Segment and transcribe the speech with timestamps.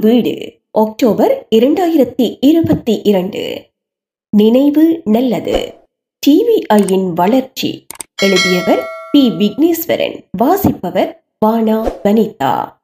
[0.00, 0.52] வீடு.
[0.70, 3.62] அக்டோபர் இரண்டாயிரத்தி இருபத்தி இரண்டு.
[4.36, 5.74] நினைவு நல்லது.
[6.26, 7.86] டிவிஐயின் வளர்ச்சி.
[8.22, 9.30] எழுதியவர் பி.
[9.30, 10.24] விக்னேஸ்வரன்.
[10.30, 12.78] வாசிப்பவர் வானா வனிதா.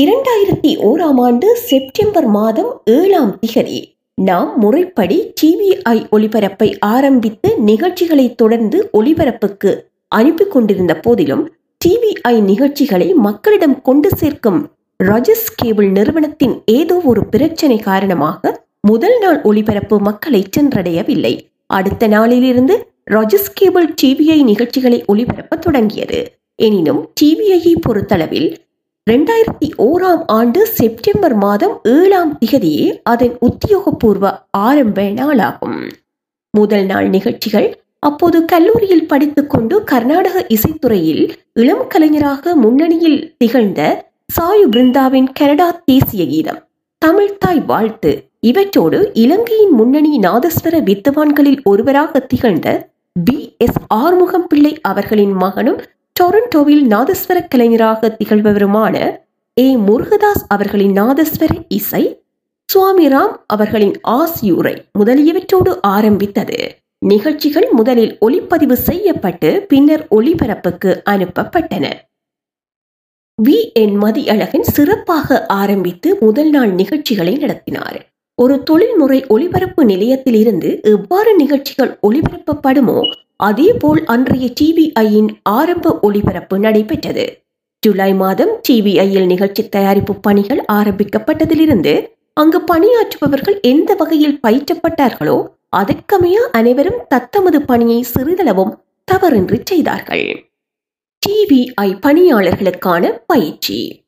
[0.00, 9.80] இரண்டாயிரத்தி ஓராம் ஆண்டு செப்டம்பர் மாதம் ஏழாம் திகதி நாம் முறைப்படி டிவிஐ ஒளிபரப்பை ஆரம்பித்து நிகழ்ச்சிகளை தொடர்ந்து ஒளிபரப்புக்கு
[10.08, 11.54] அனுப்பி கொண்டிருந்த போதிலும்
[11.84, 14.70] டிவிஐ நிகழ்ச்சிகளை மக்களிடம் கொண்டு சேர்க்கும்
[15.02, 21.40] ரஜஸ் கேபிள் நிறுவனத்தின் ஏதோ ஒரு பிரச்சனை காரணமாக முதல் நாள் ஒளிபரப்பு மக்களை சென்றடையவில்லை.
[21.66, 26.32] அடுத்த நாளிலிருந்து ரஜஸ் கேபிள் டிவிஐ நிகழ்ச்சிகளை ஒளிபரப்ப தொடங்கியது.
[26.54, 28.56] எனினும் டிவிஐயை பொறுத்தளவில்
[29.10, 35.80] இரண்டாயிரத்தி ஓராம் ஆண்டு செப்டம்பர் மாதம் ஏழாம் திகதியே அதன் உத்தியோகபூர்வ ஆரம்ப நாளாகும்.
[36.50, 45.82] முதல் நாள் நிகழ்ச்சிகள் அப்போது கல்லூரியில் படித்துக்கொண்டு கர்நாடக இசைத்துறையில் இளம் கலைஞராக முன்னணியில் திகழ்ந்த சாயு பிருந்தாவின் கனடா
[45.84, 48.28] தேசிய கீதம் தமிழ் தாய் வாழ்த்து.
[48.46, 52.88] இவற்றோடு இலங்கையின் முன்னணி நாதஸ்வர வித்துவான்களில் ஒருவராக திகழ்ந்த
[53.24, 53.54] பி.
[53.58, 53.74] எஸ்.
[53.88, 55.80] ஆறுமுகம் பிள்ளை அவர்களின் மகனும்
[56.20, 59.16] டொரண்டோவில் நாதஸ்வர கலைஞராக திகழ்பவருமான
[59.60, 59.76] ஏ.
[59.76, 62.22] முருகதாஸ் அவர்களின் நாதஸ்வர இசை
[62.64, 66.76] சுவாமி ராம் அவர்களின் ஆசியூரை முதலியவற்றோடு ஆரம்பித்தது.
[66.98, 71.92] நிகழ்ச்சிகள் முதலில் ஒளிப்பதிவு செய்யப்பட்டு பின்னர் ஒளிபரப்புக்கு அனுப்பப்பட்டன.
[73.44, 73.72] வி.
[73.72, 74.02] என்.
[74.02, 78.10] மதியழகன் சிறப்பாக ஆரம்பித்து முதல் நாள் நிகழ்ச்சிகளை நடத்தினார்.
[78.34, 87.42] ஒரு தொழில்முறை ஒளிபரப்பு நிலையத்திலிருந்து எவ்வாறு நிகழ்ச்சிகள் ஒளிபரப்பப்படுமோ அதேபோல் அன்றைய டிவிஐயின் ஆரம்ப ஒளிபரப்பு நடைபெற்றது.
[87.78, 97.62] ஜூலை மாதம் டிவிஐயில் நிகழ்ச்சி தயாரிப்பு பணிகள் ஆரம்பிக்கப்பட்டதிலிருந்து அங்கு பணியாற்றுபவர்கள் எந்த வகையில் பயிற்றப்பட்டார்களோ அதற்கமைய அனைவரும் தத்தமது
[97.62, 98.74] பணியை சிறிதளவும்
[99.12, 100.49] தவறின்றி செய்தார்கள்.
[101.22, 104.04] டிவிஐ பணியாளர்களுக்கான பயிற்சி.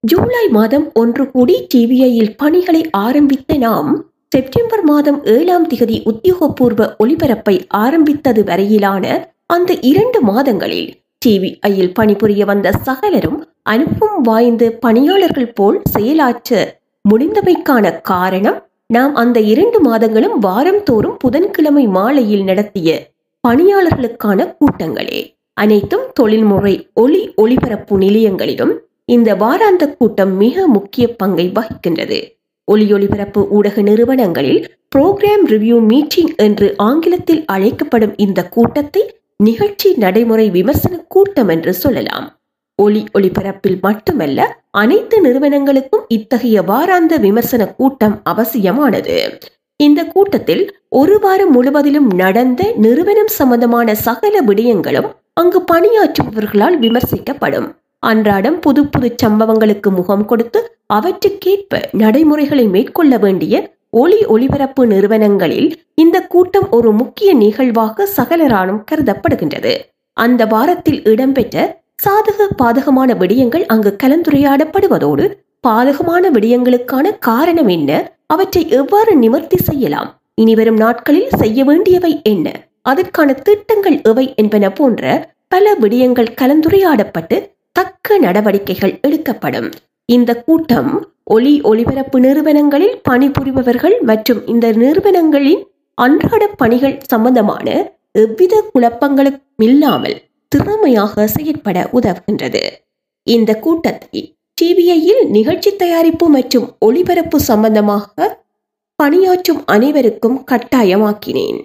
[0.00, 3.90] ஜூலை மாதம் ஒன்று கூடி டிவிஐயில் பணிகளை ஆரம்பித்த நாம்
[4.28, 9.04] செப்டம்பர் மாதம் ஏழாம் திகதி உத்தியோகபூர்வ ஒளிபரப்பை ஆரம்பித்தது வரையிலான
[9.46, 10.90] அந்த இரண்டு மாதங்களில்
[11.26, 20.38] டிவிஐயில் பணிபுரிய வந்த சகலரும் அனுப்பும் வாய்ந்து பணியாளர்கள் போல் செயலாற்ற முடிந்தமைக்கான காரணம் நாம் அந்த இரண்டு மாதங்களும்
[20.38, 23.10] வாரந்தோறும் புதன்கிழமை மாலையில் நடத்திய
[23.48, 25.37] பணியாளர்களுக்கான கூட்டங்களே.
[25.62, 28.74] அனைத்தும் தொழில்முறை ஒளி ஒளிபரப்பு நிலையங்களிலும்
[29.04, 32.18] இந்த வாராந்த கூட்டம் மிக முக்கிய பங்கை வகிக்கின்றது.
[32.68, 34.60] ஒலி ஒளிபரப்பு ஊடக நிறுவனங்களில்
[34.92, 39.02] புரோகிராம் ரிவ்யூ மீட்டிங் என்று ஆங்கிலத்தில் அழைக்கப்படும் இந்த கூட்டத்தை
[39.36, 42.26] நிகழ்ச்சி நடைமுறை விமர்சன கூட்டம் என்று சொல்லலாம்.
[42.78, 44.40] ஒலி ஒளிபரப்பில் மட்டுமல்ல
[44.70, 49.16] அனைத்து நிறுவனங்களுக்கும் இத்தகைய வாராந்த விமர்சன கூட்டம் அவசியமானது.
[49.80, 57.68] இந்த கூட்டத்தில் ஒரு வாரம் முழுவதிலும் நடந்த நிறுவனம் சம்பந்தமான சகல விடயங்களும் அங்கு பணியாற்றுபவர்களால் விமர்சிக்கப்படும்.
[58.02, 60.60] அன்றாடம் புது புது சம்பவங்களுக்கு முகம் கொடுத்து
[60.94, 63.54] அவற்றுக்கேற்ப நடைமுறைகளை மேற்கொள்ள வேண்டிய
[63.90, 69.72] ஒளி ஒளிபரப்பு நிறுவனங்களில் இந்த கூட்டம் ஒரு முக்கிய நிகழ்வாக சகலரானும் கருதப்படுகின்றது.
[70.16, 71.56] அந்த வாரத்தில் இடம்பெற்ற
[72.02, 75.24] சாதக பாதகமான விடயங்கள் அங்கு கலந்துரையாடப்படுவதோடு
[75.66, 77.92] பாதகமான விடயங்களுக்கான காரணம் என்ன
[78.30, 80.10] அவற்றை எவ்வாறு நிவர்த்தி செய்யலாம்?
[80.34, 82.46] இனிவரும் நாட்களில் செய்ய வேண்டியவை என்ன?
[82.82, 85.02] அதற்கான திட்டங்கள் எவை என்பன போன்ற
[85.48, 87.36] பல விடயங்கள் கலந்துரையாடப்பட்டு
[87.72, 89.70] தக்க நடவடிக்கைகள் எடுக்கப்படும்.
[90.04, 90.92] இந்த கூட்டம்
[91.24, 95.62] ஒளி ஒளிபரப்பு நிறுவனங்களில் பணிபுரிபவர்கள் மற்றும் இந்த நிறுவனங்களின்
[95.94, 97.66] அன்றாட பணிகள் சம்பந்தமான
[98.12, 100.16] எவ்வித குழப்பங்களும் இல்லாமல்
[100.48, 102.62] திறமையாக செயற்பட உதவுகின்றது.
[103.26, 104.20] இந்த கூட்டத்தை
[104.58, 108.26] டிவிஐயில் நிகழ்ச்சி தயாரிப்பு மற்றும் ஒளிபரப்பு சம்பந்தமாக
[108.98, 111.58] பணியாற்றும் அனைவருக்கும் கட்டாயமாக்கினேன்.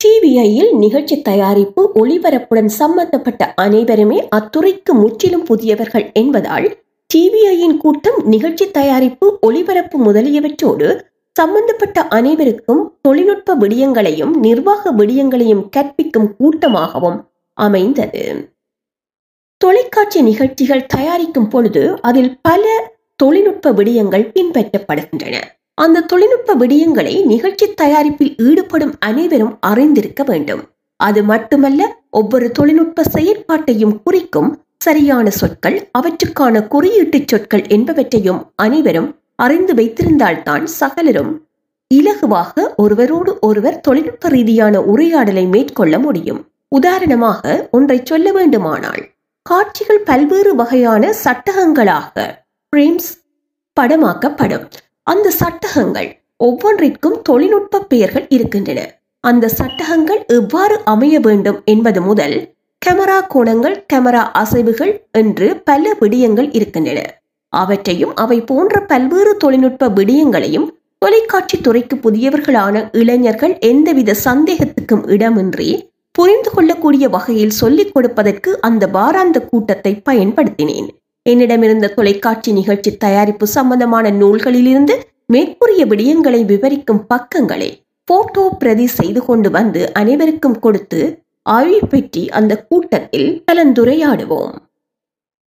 [0.00, 6.66] டிவிஐயில் நிகழ்ச்சி தயாரிப்பு ஒளிபரப்புடன் சம்பந்தப்பட்ட அனைவருமே அத்துறைக்கு முற்றிலும் புதியவர்கள் என்பதால்
[7.14, 10.88] டிவிஐயின் கூட்டம் நிகழ்ச்சி தயாரிப்பு ஒளிபரப்பு முதலியவற்றோடு
[11.36, 17.20] சம்பந்தப்பட்ட அனைவருக்கும் தொழில்நுட்ப விடயங்களையும் நிர்வாக விடயங்களையும் கற்பிக்கும் கூட்டமாகவும்
[17.58, 18.24] அமைந்தது.
[19.62, 25.36] தொலைக்காட்சி நிகழ்ச்சிகள் தயாரிக்கும் பொழுது அதில் பல தொழில்நுட்ப விடயங்கள் பின்பற்றப்படுகின்றன.
[25.74, 30.62] அந்த தொழில்நுட்ப விடயங்களை நிகழ்ச்சி தயாரிப்பில் ஈடுபடும் அனைவரும் அறிந்திருக்க வேண்டும்.
[30.96, 40.64] அது மட்டுமல்ல ஒவ்வொரு தொழில்நுட்ப செயற்பாட்டையும் குறிக்கும் சரியான சொற்கள் அவற்றுக்கான குறியீட்டு சொற்கள் என்பவற்றையும் அனைவரும் அறிந்து வைத்திருந்தால்தான்
[40.64, 41.46] சகலரும்
[41.94, 46.46] இலகுவாக ஒருவரோடு ஒருவர் தொழில்நுட்ப ரீதியான உரையாடலை மேற்கொள்ள முடியும்.
[46.68, 49.02] உதாரணமாக ஒன்றை சொல்ல வேண்டுமானால்
[49.46, 52.24] காட்சிகள் பல்வேறு வகையான சட்டகங்களாக
[52.68, 53.08] ஃப்ரேம்ஸ்
[53.80, 54.66] படமாக்கப்படும்.
[55.02, 56.08] அந்த சட்டகங்கள்
[56.44, 58.80] ஒவ்வொன்றிற்கும் தொழில்நுட்ப பெயர்கள் இருக்கின்றன.
[59.20, 62.36] அந்த சட்டகங்கள் எவ்வாறு அமைய வேண்டும் என்பது முதல்
[62.82, 67.00] கேமரா கோணங்கள் கேமரா அசைவுகள் என்று பல விடயங்கள் இருக்கின்றன.
[67.48, 70.68] அவற்றையும் அவை போன்ற பல்வேறு தொழில்நுட்ப விடயங்களையும்
[70.98, 75.70] தொலைக்காட்சி துறைக்கு புதியவர்களான இளைஞர்கள் எந்தவித சந்தேகத்துக்கும் இடமின்றி
[76.18, 80.88] புரிந்து கொள்ளக்கூடிய வகையில் சொல்லிக் கொடுப்பதற்கு அந்த வாராந்த கூட்டத்தை பயன்படுத்தினேன்.
[81.22, 84.94] என்னிடமிருந்த தொலைக்காட்சி நிகழ்ச்சி தயாரிப்பு சம்பந்தமான நூல்களிலிருந்து
[85.26, 87.70] மேற்கூறிய விடயங்களை விவரிக்கும் பக்கங்களை
[88.04, 91.00] போட்டோ பிரதி செய்து கொண்டு வந்து அனைவருக்கும் கொடுத்து
[91.42, 94.52] ஆய்வு பற்றி அந்த கூட்டத்தில் கலந்துரையாடுவோம்.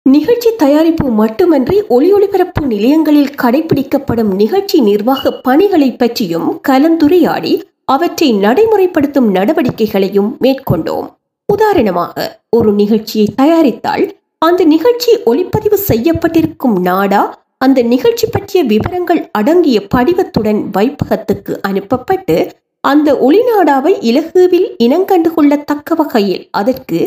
[0.06, 7.52] நிகழ்ச்சி தயாரிப்பு மட்டுமன்றி ஒளி ஒளிபரப்பு நிலையங்களில் கடைபிடிக்கப்படும் நிகழ்ச்சி நிர்வாக பணிகளை பற்றியும் கலந்துரையாடி
[7.88, 11.08] அவற்றை நடைமுறைப்படுத்தும் நடவடிக்கைகளையும் மேற்கொண்டோம்.
[11.52, 12.14] உதாரணமாக
[12.56, 14.04] ஒரு நிகழ்ச்சியை தயாரித்தால்
[14.42, 17.22] அந்த நிகழ்ச்சி ஒளிப்பதிவு செய்யப்பட்டிருக்கும் நாடா
[17.58, 22.36] அந்த நிகழ்ச்சி பற்றிய விவரங்கள் அடங்கிய படிவத்துடன் வைப்பகத்துக்கு அனுப்பப்பட்டு
[22.84, 26.98] அந்த ஒளிநாடாவை இலகுவில் இனங்கண்டு கொள்ளத்தக்க வகையில் அதற்கு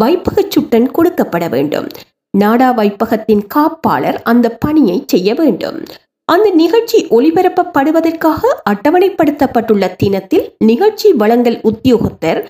[0.00, 1.88] வைப்பகச் சுட்டன் கொடுக்கப்பட வேண்டும்.
[2.30, 5.80] நாடா வைப்பகத்தின் காப்பாளர் அந்த பணியை செய்ய வேண்டும்.
[6.28, 8.40] அந்த நிகழ்ச்சி ஒளிபரப்பப்படுவதற்காக
[8.70, 12.40] அட்டவணைப்படுத்தப்பட்டுள்ள தினத்தில் நிகழ்ச்சி வழங்கல் உத்தியோகத்தர்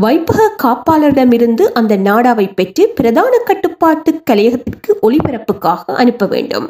[0.00, 6.66] வைப்பக காப்பாளரிடமிருந்து அந்த நாடாவை பெற்று பிரதான கட்டுப்பாட்டு கலையகத்திற்கு ஒளிபரப்புக்காக அனுப்ப வேண்டும்.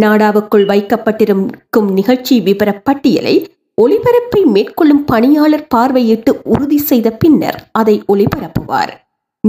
[0.00, 3.36] நாடாவுக்குள் வைக்கப்பட்டிருக்கும் நிகழ்ச்சி விவர பட்டியலை
[3.82, 8.92] ஒளிபரப்பை மேற்கொள்ளும் பணியாளர் பார்வையிட்டு உறுதி செய்த பின்னர் அதை ஒளிபரப்புவார்.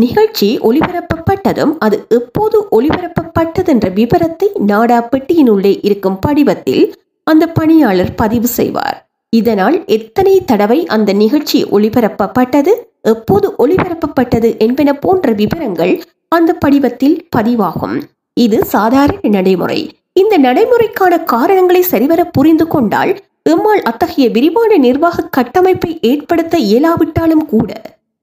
[0.03, 6.83] நிகழ்ச்சி ஒளிபரப்பப்பட்டதும் அது எப்போது ஒளிபரப்பப்பட்டதென்ற விவரத்தை நாடா பெட்டியினுள்ளே இருக்கும் படிவத்தில்
[7.27, 8.97] அந்த பணியாளர் பதிவு செய்வார்.
[9.33, 15.93] இதனால் எத்தனை தடவை அந்த நிகழ்ச்சி ஒளிபரப்பப்பட்டது எப்போது ஒளிபரப்பப்பட்டது என்பன போன்ற விவரங்கள்
[16.31, 17.97] அந்த படிவத்தில் பதிவாகும்.
[18.37, 19.79] இது சாதாரண நடைமுறை.
[20.13, 23.11] இந்த நடைமுறைக்கான காரணங்களை சரிவர புரிந்து கொண்டால்
[23.49, 27.69] எம்மால் அத்தகைய விரிவான நிர்வாக கட்டமைப்பை ஏற்படுத்த இயலாவிட்டாலும் கூட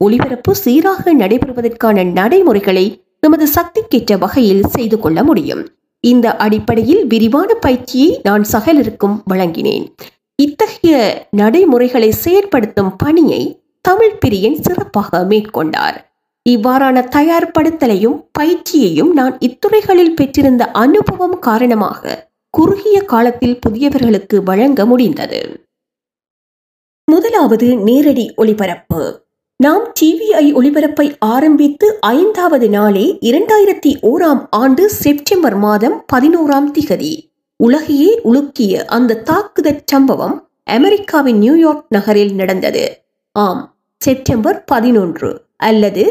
[0.00, 5.62] ஒளிபரப்பு சீராக நடைபெறுவதற்கான நடைமுறைகளை நமது சக்திக்கேற்ற வகையில் செய்து கொள்ள முடியும்.
[6.00, 9.87] இந்த அடிப்படையில் விரிவான பயிற்சியை நான் சகலருக்கும் வழங்கினேன்.
[10.43, 10.96] இத்தகைய
[11.31, 15.96] நடைமுறைகளை செயற்படுத்தும் பணியை தமிழ் பிரியன் சிறப்பாக மேற்கொண்டார்.
[16.50, 25.41] இவ்வாறான தயார்படுத்தலையும் பயிற்சியையும் நான் இத்துறைகளில் பெற்றிருந்த அனுபவம் காரணமாக குறுகிய காலத்தில் புதியவர்களுக்கு வழங்க முடிந்தது.
[27.05, 29.00] முதலாவது நேரடி ஒளிபரப்பு.
[29.61, 37.12] நாம் டிவிஐ ஒளிபரப்பை ஆரம்பித்து ஐந்தாவது நாளே இரண்டாயிரத்தி ஓராம் ஆண்டு செப்டம்பர் மாதம் பதினோராம் திகதி.
[37.61, 40.35] உலகையே உலுக்கிய அந்த தாக்குதல் சம்பவம்
[40.65, 42.85] அமெரிக்காவின் நியூயார்க் நகரில் நடந்தது.
[43.33, 43.62] ஆம்
[44.01, 46.05] செப்டம்பர் பதினொன்று அல்லது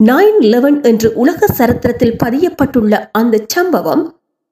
[0.00, 4.04] நைன் லெவன் என்று உலக சரித்திரத்தில் பதியப்பட்டுள்ள அந்த சம்பவம்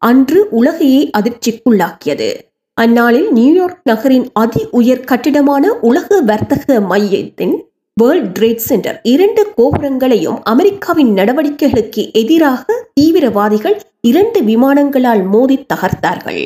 [0.02, 2.28] அன்று உலகையே அதிர்ச்சிக்குள்ளாக்கியது.
[2.74, 7.56] அந்நாளில் நியூயார்க் நகரின் அதி உயர் கட்டிடமான உலக வர்த்தக மையத்தின்
[8.00, 16.42] வேர்ல்ட் ட்ரேட் சென்டர் இரண்டு கோபுரங்களையும் அமெரிக்காவின் நடவடிக்கைகளுக்கு எதிராக தீவிரவாதிகள் இரண்டு விமானங்களால் மோதி தகர்த்தார்கள்.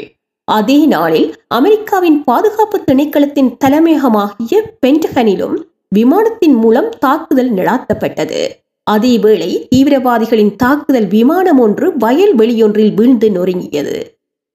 [0.49, 5.57] அதே நாளில் அமெரிக்காவின் பாதுகாப்பு திணைக்களத்தின் தலைமையகமாகிய பென்டகனிலும்
[5.89, 8.43] விமானத்தின் மூலம் தாக்குதல் நடாத்தப்பட்டது.
[8.91, 13.97] அதேவேளை தீவிரவாதிகளின் தாக்குதல் விமானம் ஒன்று வயல் வெளியொன்றில் வீழ்ந்து நொறுங்கியது.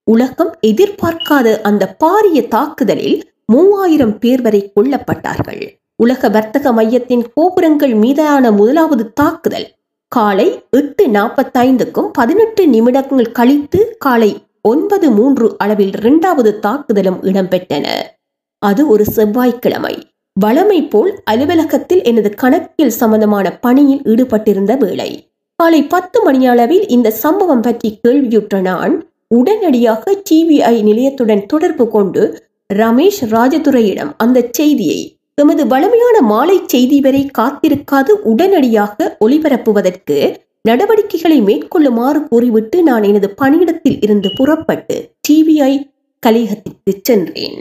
[0.07, 5.65] உலகம் எதிர்பார்க்காத அந்த பாரிய தாக்குதலில் மூவாயிரம் பேர் வரை கொல்லப்பட்டார்கள்.
[5.99, 9.67] உலக வர்த்தக மையத்தின் கோபுரங்கள் மீதான முதலாவது தாக்குதல்.
[10.07, 17.87] காலை எட்டு நாற்பத்தைந்துக்கும் பதினெட்டு நிமிடங்கள் கழித்து காலை ஒன்பது மூன்று அளவில் இரண்டாவது தாக்குதலும் இடம்பெற்றன.
[18.59, 19.95] அது ஒரு செவ்வாய்க்கிழமை.
[20.45, 25.29] வளமை போல் அலுவலகத்தில் எனது கணக்கியல் சம்பந்தமான பணியில் ஈடுபட்டிருந்த வேளை.
[25.55, 33.21] காலை பத்து மணி அளவில் இந்த சம்பவம் பற்றி கேள்வியுற்ற நான் உடனடியாக டிவிஐ நிலையத்துடன் தொடர்பு கொண்டு ரமேஷ்
[33.29, 40.17] ராஜதுரையிடம் அந்த செய்தியை எமது வளமையான மாலை செய்தி வரை காத்திருக்காது உடனடியாக ஒளிபரப்புவதற்கு
[40.61, 44.95] நடவடிக்கைகளை மேற்கொள்ளுமாறு கூறிவிட்டு நான் எனது பணியிடத்தில் இருந்து புறப்பட்டு
[45.27, 45.73] டிவிஐ
[46.23, 47.59] கலிகத்திற்கு சென்றேன்.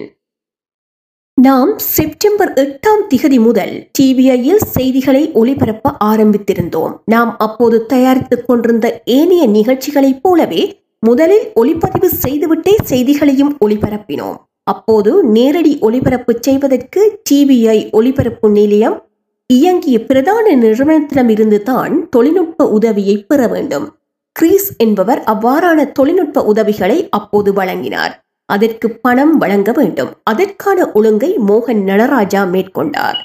[1.35, 6.95] நாம் செப்டம்பர் எட்டாம் திகதி முதல் டிவிஐயில் செய்திகளை ஒளிபரப்ப ஆரம்பித்திருந்தோம்.
[7.05, 10.63] நாம் அப்போது தயாரித்துக் கொண்டிருந்த ஏனைய நிகழ்ச்சிகளைப் போலவே
[11.03, 14.39] முதலில் ஒளிப்பதிவு செய்துவிட்டே செய்திகளையும் ஒளிபரப்பினோம்.
[14.67, 18.97] அப்போது நேரடி ஒளிபரப்பு செய்வதற்கு டிவிஐ ஒளிபரப்பு நிலையம்
[19.51, 23.87] இயங்கிய பிரதான நிறுவனத்திடமிருந்து தான் தொழில்நுட்ப உதவியை பெற வேண்டும்.
[24.33, 28.15] கிரீஸ் என்பவர் அவ்வாறான தொழில்நுட்ப உதவிகளை அப்போது வழங்கினார்.
[28.49, 30.11] அதற்கு பணம் வழங்க வேண்டும்.
[30.23, 33.19] அதற்கான ஒழுங்கை மோகன் நடராஜா மேற்கொண்டார்.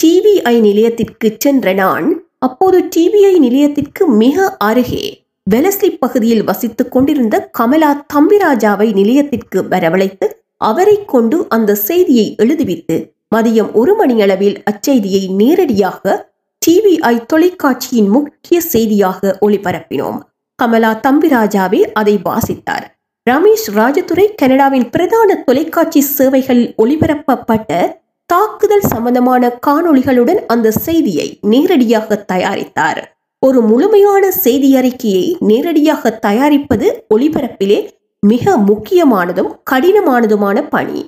[0.00, 2.06] டிவிஐ நிலையத்திற்கு சென்ற நான்
[2.38, 5.04] அப்போது டிவிஐ நிலையத்திற்கு மிக அருகே
[5.46, 10.26] வெலஸ்லி பகுதியில் வசித்துக் கொண்டிருந்த கமலா தம்பிராஜாவை நிலையத்திற்கு வரவழைத்து
[10.70, 12.96] அவரை கொண்டு அந்த செய்தியை எழுதுவித்து
[13.34, 16.14] மதியம் ஒரு மணியளவில் அச்செய்தியை நேரடியாக
[16.62, 20.18] டிவிஐ தொலைக்காட்சியின் முக்கிய செய்தியாக ஒளிபரப்பினோம்.
[20.58, 22.84] கமலா தம்பிராஜாவே அதை வாசித்தார்.
[23.26, 27.80] ரமேஷ் ராஜதுரை கனடாவின் பிரதான தொலைக்காட்சி சேவைகளில் ஒளிபரப்பப்பட்ட
[28.30, 33.00] தாக்குதல் சம்பந்தமான காணொளிகளுடன் அந்த செய்தியை நேரடியாக தயாரித்தார்.
[33.42, 37.78] ஒரு முழுமையான செய்தி அறிக்கையை நேரடியாக தயாரிப்பது ஒளிபரப்பிலே
[38.22, 41.00] மிக முக்கியமானதும் கடினமானதுமான பணி.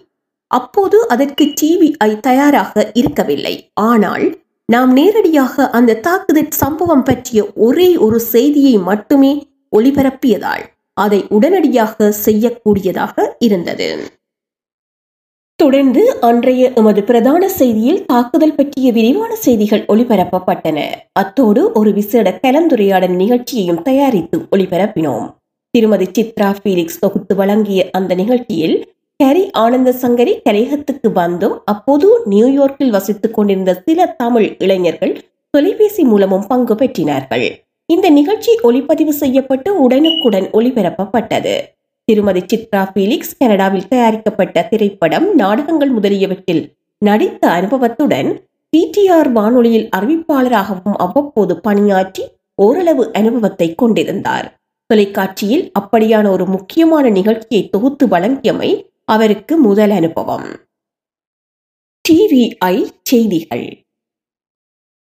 [0.51, 3.55] அப்போது அதற்கு டிவிஐ தயாராக இருக்கவில்லை.
[3.91, 4.25] ஆனால்
[4.69, 9.33] நாம் நேரடியாக அந்த தாக்குதல் சம்பவம் பற்றிய ஒரே ஒரு செய்தியை மட்டுமே
[9.77, 10.65] ஒளிபரப்பியதால்
[10.97, 13.89] அதை உடனடியாக செய்யக்கூடியதாக இருந்தது.
[15.57, 20.79] தொடர்ந்து அன்றைய எமது பிரதான செய்தியில் தாக்குதல் பற்றிய விரிவான செய்திகள் ஒளிபரப்பப்பட்டன.
[21.13, 25.27] அத்தோடு ஒரு விசேட கலந்துரையாடல் நிகழ்ச்சியையும் தயாரித்து ஒளிபரப்பினோம்.
[25.75, 28.77] திருமதி சித்ரா ஃபீலிக்ஸ் தொகுத்து வழங்கிய அந்த நிகழ்ச்சியில்
[29.21, 31.57] கரி ஆனந்த சங்கரி கலையகத்துக்கு வந்தும்.
[31.73, 35.15] அப்போது நியூயார்க்கில் வசித்துக் கொண்டிருந்த சில தமிழ் இளைஞர்கள்
[35.55, 37.47] தொலைபேசி மூலமும் பங்கு பெற்றினார்கள்.
[37.89, 41.55] இந்த நிகழ்ச்சி ஒளிப்பதிவு செய்யப்பட்டு உடனுக்குடன் ஒளிபரப்பப்பட்டது.
[42.09, 46.65] திருமதி சித்ரா ஃபீலிக்ஸ் கனடாவில் தயாரிக்கப்பட்ட திரைப்படம் நாடகங்கள் முதலியவற்றில்
[47.03, 48.29] நடித்த அனுபவத்துடன்
[48.73, 52.23] டிடிஆர் வானொலியில் அறிவிப்பாளராகவும் அவ்வப்போது பணியாற்றி
[52.55, 54.47] ஓரளவு அனுபவத்தை கொண்டிருந்தார்.
[54.87, 60.47] தொலைக்காட்சியில் அப்படியான ஒரு முக்கியமான நிகழ்ச்சியை தொகுத்து வழங்கியமை அவருக்கு முதல் அனுபவம்.
[62.09, 63.85] டிவிஐ செய்திகள்.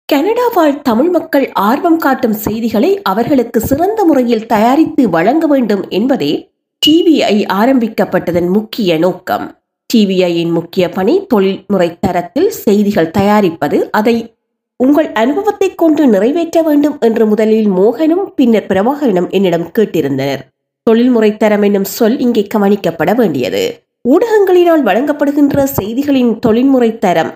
[0.06, 6.52] கனடா வாழ் தமிழ் மக்கள் ஆர்வம் காட்டும் செய்திகளை அவர்களுக்கு சிறந்த முறையில் தயாரித்து வழங்க வேண்டும் என்பதே
[6.86, 9.58] டிவிஐ ஆரம்பிக்கப்பட்டதன் முக்கிய நோக்கம்.
[9.94, 14.36] டிவிஐயின் முக்கிய பணி தொழில்முறை தரத்தில் செய்திகள் தயாரிப்பது அதை
[14.80, 20.42] உங்கள் அனுபவத்தை கொண்டு நிறைவேற்ற வேண்டும் என்று முதலில் மோகனும் பின்னர் பிரபாகரனும் என்னிடம் கேட்டிருந்தனர்.
[20.84, 23.64] தொழில்முறை தரம் என்னும் சொல் இங்கே கவனிக்கப்பட வேண்டியது.
[24.10, 27.32] ஊடகங்களினால் வழங்கப்படுகின்ற செய்திகளின் தொழில்முறை தரம்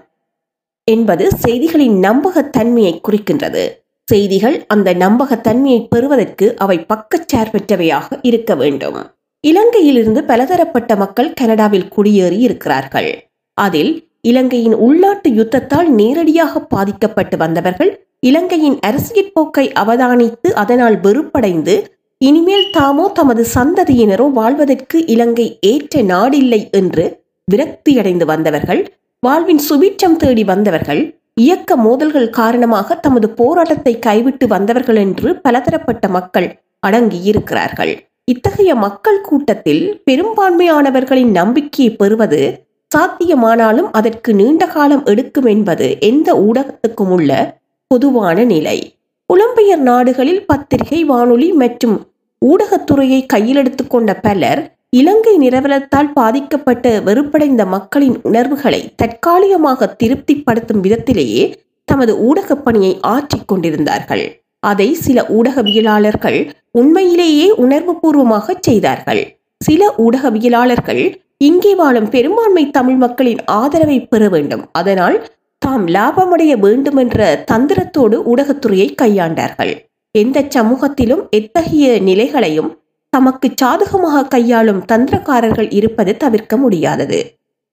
[0.84, 3.64] என்பது செய்திகளின் நம்பகத்தன்மையை குறிக்கின்றது.
[4.08, 8.98] செய்திகள் அந்த நம்பகத்தன்மையை பெறுவதற்கு அவை பக்கச்சார்பற்றவையாக இருக்க வேண்டும்.
[9.44, 13.12] இலங்கையிலிருந்து பலதரப்பட்ட மக்கள் கனடாவில் குடியேறி இருக்கிறார்கள்.
[13.58, 21.84] அதில் இலங்கையின் உள்நாட்டு யுத்தத்தால் நேரடியாக பாதிக்கப்பட்டு வந்தவர்கள் இலங்கையின் அரசியல் போக்கை அவதானித்து அதனால் வெறுப்படைந்து
[22.18, 31.16] இனிமேல் தாமோ தமது சந்ததியினரோ வாழ்வதற்கு இலங்கை ஏற்ற நாடில்லை என்று விரக்தியடைந்து வந்தவர்கள் வாழ்வின் சுபீட்சம் தேடி வந்தவர்கள்
[31.34, 37.98] இயக்க மோதல்கள் காரணமாக தமது போராட்டத்தை கைவிட்டு வந்தவர்கள் என்று பலதரப்பட்ட மக்கள் அடங்கியிருக்கிறார்கள்.
[38.24, 42.63] இத்தகைய மக்கள் கூட்டத்தில் பெரும்பான்மையானவர்களின் நம்பிக்கையை பெறுவது
[42.94, 47.58] சாத்தியமானாலும் அதற்கு நீண்ட காலம் எடுக்கும் என்பது எந்த ஊடகத்துக்கும் உள்ள
[47.88, 48.98] பொதுவான நிலை.
[49.34, 52.08] புலம்பெயர் நாடுகளில் பத்திரிகை வானொலி மற்றும்
[52.46, 62.66] ஊடகத்துறையை கையில் எடுத்துக்கொண்ட பலர் இலங்கை நிரவலத்தால் பாதிக்கப்பட்ட வெறுப்படைந்த மக்களின் உணர்வுகளை தற்காலிகமாக திருப்திப்படுத்தும் விதத்திலேயே தமது ஊடகப்
[62.66, 64.42] பணியை ஆற்றிக் கொண்டிருந்தார்கள்.
[64.60, 69.38] அதை சில ஊடகவியலாளர்கள் உண்மையிலேயே உணர்வுபூர்வமாக செய்தார்கள்.
[69.58, 71.04] சில ஊடகவியலாளர்கள்
[71.48, 74.64] இங்கே வாழும் பெரும்பான்மை தமிழ் மக்களின் ஆதரவை பெற வேண்டும்.
[74.72, 75.18] அதனால்
[75.58, 77.18] தாம் லாபமடைய வேண்டும் என்ற
[77.52, 79.74] தந்திரத்தோடு ஊடகத்துறையை கையாண்டார்கள்.
[80.12, 82.70] எந்த சமூகத்திலும் எத்தகைய நிலைகளையும்
[83.14, 87.20] தமக்கு சாதகமாக கையாளும் தந்திரக்காரர்கள் இருப்பது தவிர்க்க முடியாதது.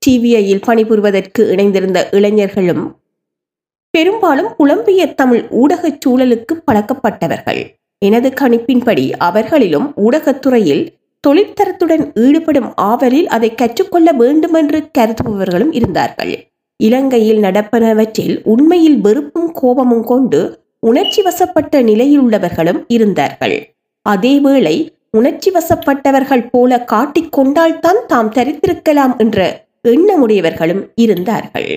[0.03, 2.85] டிவிஐயில் பணிபுரிவதற்கு இணைந்திருந்த இளைஞர்களும்
[3.95, 7.61] பெரும்பாலும் புலம்பிய தமிழ் ஊடகச் சூழலுக்கு பழக்கப்பட்டவர்கள்.
[7.99, 10.85] எனது கணிப்பின்படி அவர்களிலும் ஊடகத்துறையில்
[11.27, 16.33] தொழிற்தரத்துடன் ஈடுபடும் ஆவலில் அதை கற்றுக்கொள்ள வேண்டுமென்று கருதுபவர்களும் இருந்தார்கள்.
[16.77, 20.41] இலங்கையில் நடப்பனவற்றில் உண்மையில் வெறுப்பும் கோபமும் கொண்டு
[20.81, 23.57] உணர்ச்சி வசப்பட்ட நிலையில் உள்ளவர்களும் இருந்தார்கள்.
[24.09, 24.77] அதேவேளை
[25.11, 31.71] உணர்ச்சி வசப்பட்டவர்கள் போல காட்டிக்கொண்டால்தான் தாம் தரித்திருக்கலாம் என்ற எண்ணமுடையவர்களும் இருந்தார்கள்.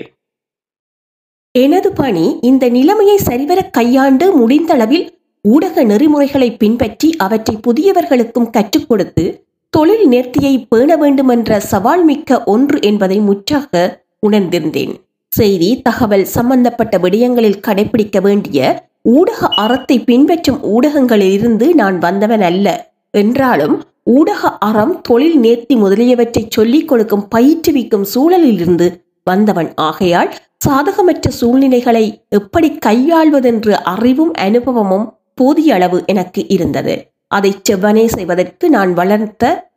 [1.51, 5.05] எனது பணி இந்த நிலைமையை சரிவர கையாண்டு முடிந்தளவில்
[5.47, 9.25] ஊடக நெறிமுறைகளை பின்பற்றி அவற்றை புதியவர்களுக்கும் கற்றுக் கொடுத்து
[9.73, 13.81] தொழில் நேர்த்தியை பேண வேண்டுமென்ற சவால் மிக்க ஒன்று என்பதை முற்றாக
[14.27, 14.93] உணர்ந்திருந்தேன்.
[15.31, 18.59] செய்தி தகவல் சம்பந்தப்பட்ட விடயங்களில் கடைபிடிக்க வேண்டிய
[19.01, 22.67] ஊடக அறத்தை பின்பற்றும் ஊடகங்களிலிருந்து நான் வந்தவன் அல்ல.
[23.13, 28.87] என்றாலும் ஊடக அறம் தொழில் நேர்த்தி முதலியவற்றை சொல்லிக் கொடுக்கும் பயிற்றுவிக்கும் சூழலிலிருந்து
[29.23, 30.31] வந்தவன் ஆகையால்
[30.65, 36.95] சாதகமற்ற சூழ்நிலைகளை எப்படி கையாள்வதென்று அறிவும் அனுபவமும் போதிய அளவு எனக்கு இருந்தது.
[37.27, 39.71] அதை செவ்வனே செய்வதற்கு நான் வளர்த்த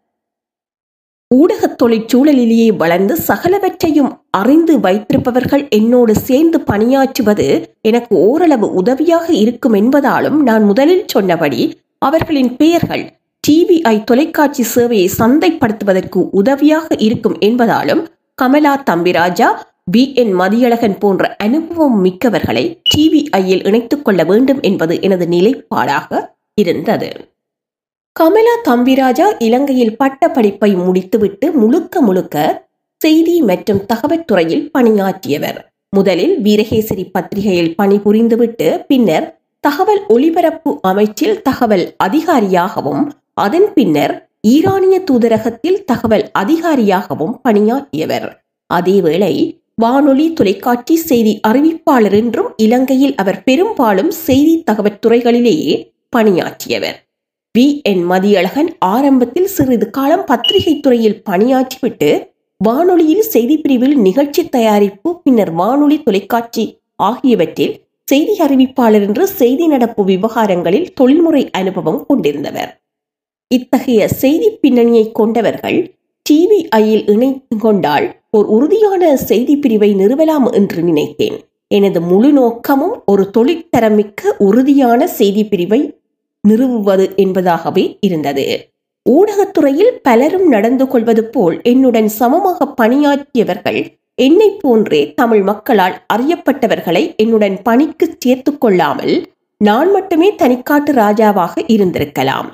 [1.34, 7.46] ஊடகத் தொழிற்சூழலிலேயே வளர்ந்து சகலவற்றையும் அறிந்து வைத்திருப்பவர்கள் என்னோடு சேர்ந்து பணியாற்றுவது
[7.80, 11.62] எனக்கு ஓரளவு உதவியாக இருக்கும் என்பதாலும் நான் முதலில் சொன்னபடி
[11.98, 13.04] அவர்களின் பெயர்கள்
[13.44, 18.02] டிவிஐ தொலைக்காட்சி சேவையை சந்தைப்படுத்துவதற்கு உதவியாக இருக்கும் என்பதாலும்
[18.34, 19.48] கமலா தம்பிராஜா
[19.94, 26.08] பி என் மதியழகன் போன்ற அனுபவம் மிக்கவர்களை டிவிஐயில் இணைத்துக் கொள்ள வேண்டும் என்பது எனது நிலைப்பாடாக
[26.54, 27.10] இருந்தது.
[28.12, 32.64] கமலா தம்பிராஜா இலங்கையில் பட்ட படிப்பை முடித்துவிட்டு முழுக்க முழுக்க
[33.00, 35.58] செய்தி மற்றும் தகவல் துறையில் பணியாற்றியவர்.
[35.88, 46.26] முதலில் வீரகேசரி பத்திரிகையில் பணிபுரிந்துவிட்டு பின்னர் தகவல் ஒலிபரப்பு அமைச்சில் தகவல் அதிகாரியாகவும் அதன் பின்னர் ஈரானிய தூதரகத்தில் தகவல்
[46.32, 48.28] அதிகாரியாகவும் பணியாற்றியவர்.
[48.74, 49.34] அதேவேளை
[49.78, 55.74] வானொலி தொலைக்காட்சி செய்தி அறிவிப்பாளர் என்றும் இலங்கையில் அவர் பெரும்பாலும் செய்தி தகவல் துறைகளிலேயே
[56.16, 56.96] பணியாற்றியவர்.
[57.58, 57.82] வி.
[57.82, 58.04] என்.
[58.10, 62.10] மதியழகன் ஆரம்பத்தில் சிறிது காலம் பத்திரிகை துறையில் பணியாற்றிவிட்டு
[62.56, 66.64] வானொலியில் செய்தி பிரிவில் நிகழ்ச்சி தயாரிப்பு பின்னர் வானொலி தொலைக்காட்சி
[67.02, 67.74] ஆகியவற்றில்
[68.08, 72.70] செய்தி அறிவிப்பாளர் என்று செய்தி நடப்பு விவகாரங்களில் தொழில்முறை அனுபவம் கொண்டிருந்தவர்.
[73.48, 75.78] இத்தகைய செய்தி பின்னணியை கொண்டவர்கள்
[76.26, 78.06] டிவிஐயில் இணைத்து கொண்டால்
[78.36, 81.36] ஒரு உறுதியான செய்தி பிரிவை நிறுவலாம் என்று நினைத்தேன்.
[81.70, 85.80] எனது முழு நோக்கமும் ஒரு தொழிற்தரமிக்க உறுதியான செய்தி பிரிவை
[86.44, 88.46] நிறுவுவது என்பதாகவே இருந்தது.
[89.06, 93.80] ஊடகத்துறையில் பலரும் நடந்து கொள்வது போல் என்னுடன் சமமாக பணியாற்றியவர்கள்
[94.18, 99.14] என்னை போன்றே தமிழ் மக்களால் அறியப்பட்டவர்களை என்னுடன் பணிக்கு சேர்த்து கொள்ளாமல்
[99.60, 102.48] நான் மட்டுமே தனிக்காட்டு ராஜாவாக இருந்திருக்கலாம்.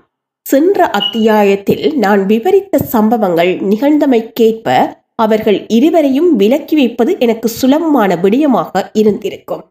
[0.46, 4.68] சென்ற அத்தியாயத்தில் நான் விவரித்த சம்பவங்கள் நிகழ்ந்தமைக்கேற்ப
[5.14, 9.62] அவர்கள் இருவரையும் விலக்கி வைப்பது எனக்கு சுலபமான விடயமாக இருந்திருக்கும்.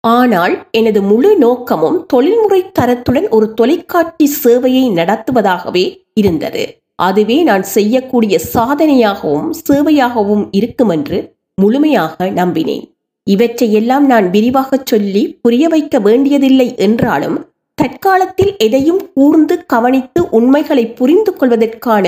[0.00, 6.62] ஆனால் எனது முழு நோக்கமும் தொழில்முறை தரத்துடன் ஒரு தொலைக்காட்சி சேவையை நடத்துவதாகவே இருந்தது.
[6.94, 12.84] அதுவே நான் செய்யக்கூடிய சாதனையாகவும் சேவையாகவும் இருக்கும் என்று முழுமையாக நம்பினேன்.
[13.26, 17.38] இவற்றையெல்லாம் நான் விரிவாக சொல்லி புரிய வைக்க வேண்டியதில்லை என்றாலும்
[17.74, 22.06] தற்காலத்தில் எதையும் கூர்ந்து கவனித்து உண்மைகளை புரிந்து கொள்வதற்கான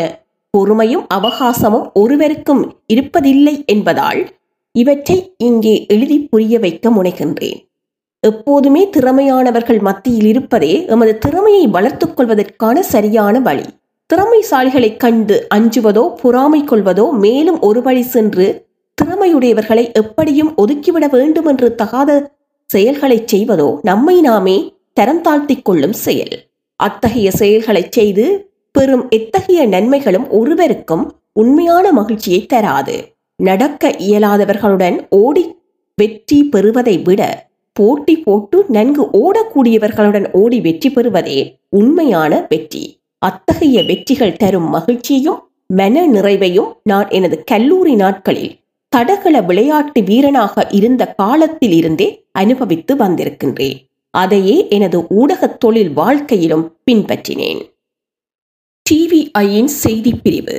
[0.54, 2.62] பொறுமையும் அவகாசமும் ஒருவருக்கும்
[2.94, 4.20] இருப்பதில்லை என்பதால்
[4.74, 7.60] இவற்றை இங்கே எழுதி புரிய வைக்க முனைகின்றேன்.
[8.22, 13.66] எப்போதுமே திறமையானவர்கள் மத்தியில் இருப்பதே எமது திறமையை வளர்த்துக் கொள்வதற்கான சரியான வழி.
[14.10, 18.46] திறமைசாலிகளை கண்டு அஞ்சுவதோ பொறாமை கொள்வதோ மேலும் ஒரு வழி சென்று
[18.98, 22.10] திறமையுடையவர்களை எப்படியும் ஒதுக்கிவிட வேண்டும் என்று தகாத
[22.70, 24.56] செயல்களை செய்வதோ நம்மை நாமே
[24.94, 26.34] தரம் தாழ்த்திக் கொள்ளும் செயல்.
[26.80, 28.24] அத்தகைய செயல்களை செய்து
[28.72, 33.14] பெறும் எத்தகைய நன்மைகளும் ஒருவருக்கும் உண்மையான மகிழ்ச்சியை தராது.
[33.36, 35.54] நடக்க இயலாதவர்களுடன் ஓடி
[35.96, 37.22] வெற்றி பெறுவதை விட
[37.72, 43.00] போட்டி போட்டு நன்கு ஓடக்கூடியவர்களுடன் ஓடி வெற்றி பெறுவதே உண்மையான வெற்றி.
[43.18, 48.56] அத்தகைய வெற்றிகள் தரும் மகிழ்ச்சியும் மன நிறைவையும் நான் எனது கல்லூரி நாட்களில்
[48.88, 53.78] தடகள விளையாட்டு வீரனாக இருந்த காலத்தில் இருந்தே அனுபவித்து வந்திருக்கின்றேன்.
[54.10, 57.60] அதையே எனது ஊடகத் தொழில் வாழ்க்கையிலும் பின்பற்றினேன்.
[58.86, 60.56] டிவிஐயின் செய்தி பிரிவு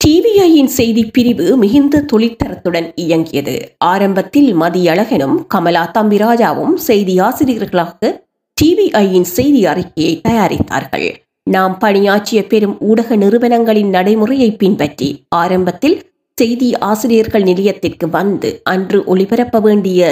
[0.00, 3.54] டிவிஐயின் செய்தி பிரிவு மிகுந்த தொழிற்தரத்துடன் இயங்கியது.
[3.84, 8.10] ஆரம்பத்தில் மதியழகனும் கமலா தம்பிராஜாவும் செய்தி ஆசிரியர்களாக
[8.58, 11.08] டிவிஐயின் செய்தி அறிக்கையை தயாரித்தார்கள்.
[11.46, 15.98] நாம் பணியாற்றிய பெரும் ஊடக நிறுவனங்களின் நடைமுறையை பின்பற்றி ஆரம்பத்தில்
[16.38, 20.08] செய்தி ஆசிரியர்கள் நிலையத்திற்கு வந்து அன்று ஒளிபரப்ப வேண்டிய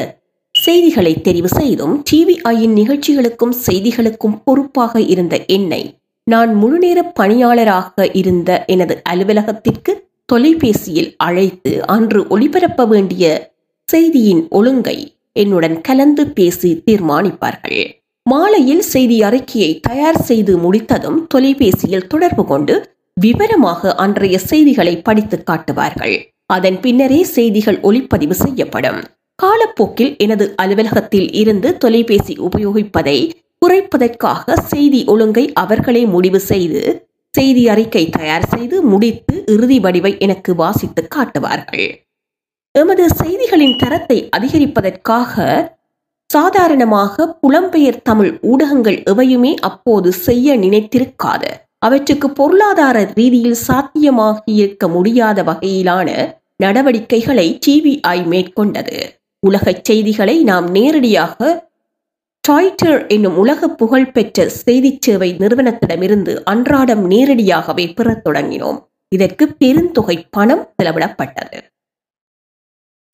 [0.54, 5.82] செய்திகளை தெரிவு செய்தும் டிவிஐயின் நிகழ்ச்சிகளுக்கும் செய்திகளுக்கும் பொறுப்பாக இருந்த என்னை
[6.32, 9.92] நான் முழுநேர பணியாளராக இருந்த எனது அலுவலகத்திற்கு
[10.32, 13.24] தொலைபேசியில் அழைத்து அன்று ஒளிபரப்ப வேண்டிய
[13.88, 14.98] செய்தியின் ஒழுங்கை
[15.32, 17.80] என்னுடன் கலந்து பேசி தீர்மானிப்பார்கள்.
[18.26, 22.74] மாலையில் செய்தி அறிக்கையை தயார் செய்து முடித்ததும் தொலைபேசியில் தொடர்பு கொண்டு
[23.16, 26.16] விவரமாக அன்றைய செய்திகளை படித்து காட்டுவார்கள்.
[26.46, 29.00] அதன் பின்னரே செய்திகள் ஒளிப்பதிவு செய்யப்படும்.
[29.38, 33.18] காலப்போக்கில் எனது அலுவலகத்தில் இருந்து தொலைபேசி உபயோகிப்பதை
[33.62, 36.82] குறைப்பதற்காக செய்தி ஒழுங்கை அவர்களே முடிவு செய்து
[37.34, 41.86] செய்தி அறிக்கை தயார் செய்து முடித்து இறுதி வடிவை எனக்கு வாசித்து காட்டுவார்கள்.
[42.74, 45.46] எமது செய்திகளின் தரத்தை அதிகரிப்பதற்காக
[46.30, 51.50] சாதாரணமாக புலம்பெயர் தமிழ் ஊடகங்கள் எவையுமே அப்போது செய்ய நினைத்திருக்காது.
[51.78, 56.08] அவற்றுக்கு பொருளாதார ரீதியில் சாத்தியமாக இருக்க முடியாத வகையிலான
[56.56, 58.98] நடவடிக்கைகளை டிவிஐ மேற்கொண்டது.
[59.46, 61.70] உலகச் செய்திகளை நாம் நேரடியாக
[62.48, 68.78] டாய்டர் என்னும் உலக புகழ்பெற்ற செய்திச் சேவை நிறுவனத்திடமிருந்து அன்றாடம் நேரடியாகவே பெறத் தொடங்கினோம்.
[69.08, 71.58] இதற்கு பெருந்தொகை பணம் செலவிடப்பட்டது.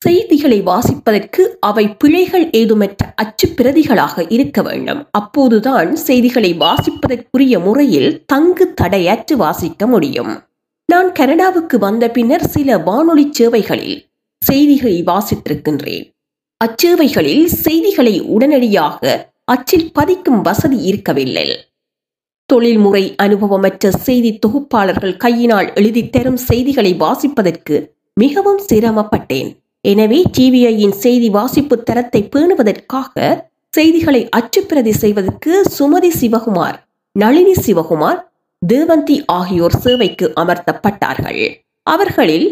[0.05, 5.07] செய்திகளை வாசிப்பதற்கு அவை பிழைகள் ஏதுமற்ற அச்சு பிரதிகளாக இருக்க வேண்டும்.
[5.11, 10.43] அப்போதுதான் செய்திகளை வாசிப்பதற்குரிய முறையில் தங்கு தடையற்று வாசிக்க முடியும்.
[10.85, 14.09] நான் கனடாவுக்கு வந்த பின்னர் சில வானொலி சேவைகளில்
[14.41, 16.18] செய்திகளை வாசித்திருக்கின்றேன்.
[16.63, 19.01] அச்சேவைகளில் செய்திகளை உடனடியாக
[19.53, 21.45] அச்சில் பதிக்கும் வசதி இருக்கவில்லை.
[22.49, 27.75] தொழில்முறை அனுபவமற்ற செய்தி தொகுப்பாளர்கள் கையினால் எழுதி தரும் செய்திகளை வாசிப்பதற்கு
[28.17, 29.49] மிகவும் சிரமப்பட்டேன்.
[29.85, 33.15] எனவே டிவிஐயின் செய்தி வாசிப்பு தரத்தை பேணுவதற்காக
[33.73, 36.77] செய்திகளை அச்சுப்பிரதி செய்வதற்கு சுமதி சிவகுமார்
[37.15, 38.19] நளினி சிவகுமார்
[38.61, 41.43] தேவந்தி ஆகியோர் சேவைக்கு அமர்த்தப்பட்டார்கள்.
[41.87, 42.49] அவர்களில்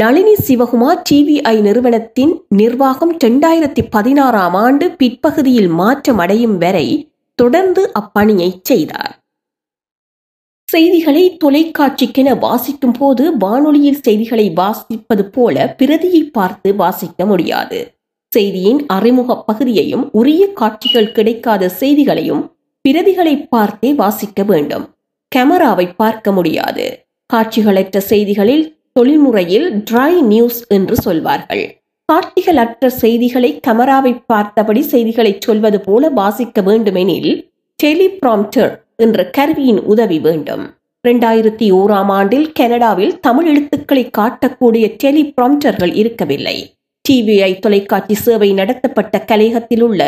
[0.00, 9.12] நளினி சிவகுமார் டிவிஐ நிறுவனத்தின் நிர்வாகம் இரண்டாயிரத்தி பதினாறாம் ஆண்டு பிற்பகுதியில் மாற்றம் அடையும் வரை தொடர்ந்து அப்பணியை செய்தார்.
[10.68, 17.80] செய்திகளை தொலைக்காட்சிக்கென வாசிக்கும் போது வானொலியில் செய்திகளை வாசிப்பது போல பிரதியை பார்த்து வாசிக்க முடியாது.
[18.32, 22.42] செய்தியின் அறிமுக பகுதியையும் உரிய காட்சிகள் கிடைக்காத செய்திகளையும்
[22.88, 24.86] பிரதிகளை பார்த்தே வாசிக்க வேண்டும்.
[25.28, 26.86] கேமராவை பார்க்க முடியாது.
[27.30, 28.64] காட்சிகளற்ற செய்திகளில்
[28.98, 31.64] தொழில்முறையில் ட்ரை நியூஸ் என்று சொல்வார்கள்.
[32.12, 37.50] காட்சிகளற்ற செய்திகளை கமராவை பார்த்தபடி செய்திகளை சொல்வது போல வாசிக்க வேண்டுமெனில்
[37.82, 40.64] டெலிப்ராம்டர் என்ற கருவியின் உதவி வேண்டும்.
[41.08, 46.56] இரண்டாயிரத்தி ஓராம் ஆண்டில் கனடாவில் தமிழ் எழுத்துக்களை காட்டக்கூடிய டெலிப்ராம்டர்கள் இருக்கவில்லை.
[47.08, 50.02] டிவிஐ தொலைக்காட்சி சேவை நடத்தப்பட்ட கலையகத்தில் உள்ள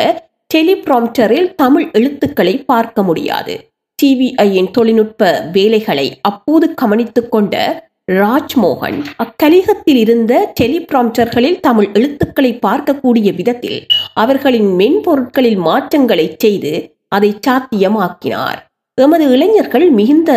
[0.53, 3.55] டெலிப்ராம்டரில் தமிழ் எழுத்துக்களை பார்க்க முடியாது.
[4.03, 14.69] டிவிஐயின் தொழில்நுட்ப வேலைகளை அப்போது கவனித்துக் கொண்ட ராஜ்மோகன் அக்கலிகத்தில் இருந்த டெலிபிராம்டர்களில் தமிழ் எழுத்துக்களை பார்க்கக்கூடிய விதத்தில் அவர்களின்
[14.75, 16.71] மென்பொருட்களில் மாற்றங்களை செய்து
[17.07, 18.59] அதை சாத்தியமாக்கினார்.
[18.93, 20.31] எமது இளைஞர்கள் மிகுந்த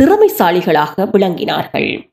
[0.00, 2.10] திறமைசாலிகளாக விளங்கினார்கள்.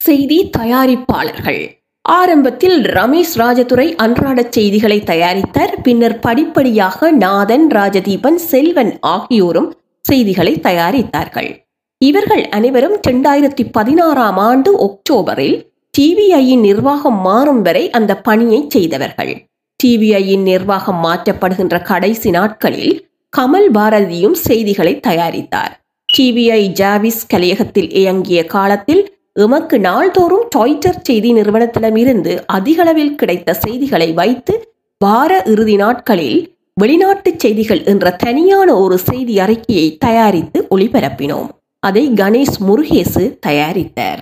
[0.00, 1.62] செய்தி தயாரிப்பாளர்கள்.
[2.02, 11.67] ஆரம்பத்தில் ரமேஷ் ராஜதுரை அன்றாட செய்திகளை தயாரித்தார் பின்னர் படிப்படியாக நாதன் ராஜதீபன் செல்வன் ஆகியோரும் செய்திகளை தயாரித்தார்கள்.
[12.00, 15.56] இவர்கள் அனைவரும் இரண்டாயிரத்தி பதினாறாம் ஆண்டு ஒக்டோபரில்
[15.94, 19.32] டிவிஐயின் நிர்வாகம் மாறும் வரை அந்த பணியை செய்தவர்கள்.
[19.80, 22.94] டிவிஐயின் நிர்வாகம் மாற்றப்படுகின்ற கடைசி நாட்களில்
[23.32, 25.72] கமல் பாரதியும் செய்திகளை தயாரித்தார்.
[26.08, 29.02] டிவிஐ ஜாவிஸ் கலையகத்தில் இயங்கிய காலத்தில்
[29.46, 34.54] எமக்கு நாள்தோறும் டாய்டர் செய்தி நிறுவனத்திடமிருந்து அதிகளவில் கிடைத்த செய்திகளை வைத்து
[35.00, 36.40] வார இறுதி நாட்களில்
[36.80, 41.48] வெளிநாட்டு செய்திகள் என்ற தனியான ஒரு செய்தி அறிக்கையை தயாரித்து ஒளிபரப்பினோம்.
[41.80, 44.20] அதை கணேஷ் முருகேசு தயாரித்தார்.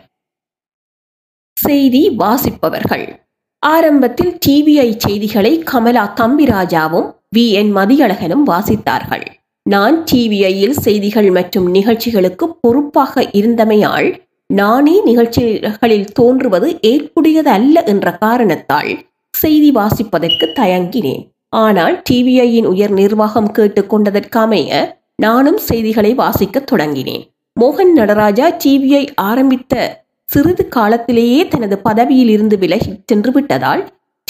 [1.52, 3.28] செய்தி வாசிப்பவர்கள்.
[3.58, 9.24] ஆரம்பத்தில் டிவிஐ செய்திகளை கமலா தம்பிராஜாவும் வி என் மதியழகனும் வாசித்தார்கள்.
[9.62, 18.92] நான் டிவிஐயில் செய்திகள் மற்றும் நிகழ்ச்சிகளுக்கு பொறுப்பாக இருந்தமையால் நானே நிகழ்ச்சிகளில் தோன்றுவது ஏற்புடையது அல்ல என்ற காரணத்தால்
[19.36, 21.24] செய்தி வாசிப்பதற்கு தயங்கினேன்.
[21.48, 27.34] ஆனால் டிவிஐயின் உயர் நிர்வாகம் கேட்டுக்கொண்டதற்கமைய நானும் செய்திகளை வாசிக்கத் தொடங்கினேன்.
[27.60, 33.82] மோகன் நடராஜா டிவிஐ ஆரம்பித்த சிறிது காலத்திலேயே தனது பதவியில் இருந்து விலகி சென்று விட்டதால்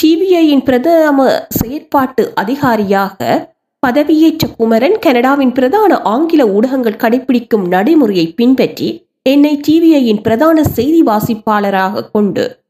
[0.03, 1.25] டிவிஐயின் பிரதம
[1.59, 3.49] செயற்பாட்டு அதிகாரியாக
[3.87, 12.65] பதவியேற்ற குமரன் கனடாவின் பிரதான ஆங்கில ஊடகங்கள் கடைபிடிக்கும் நடைமுறையை பின்பற்றி என்னை டிவிஐயின் பிரதான செய்தி வாசிப்பாளராக கொண்டு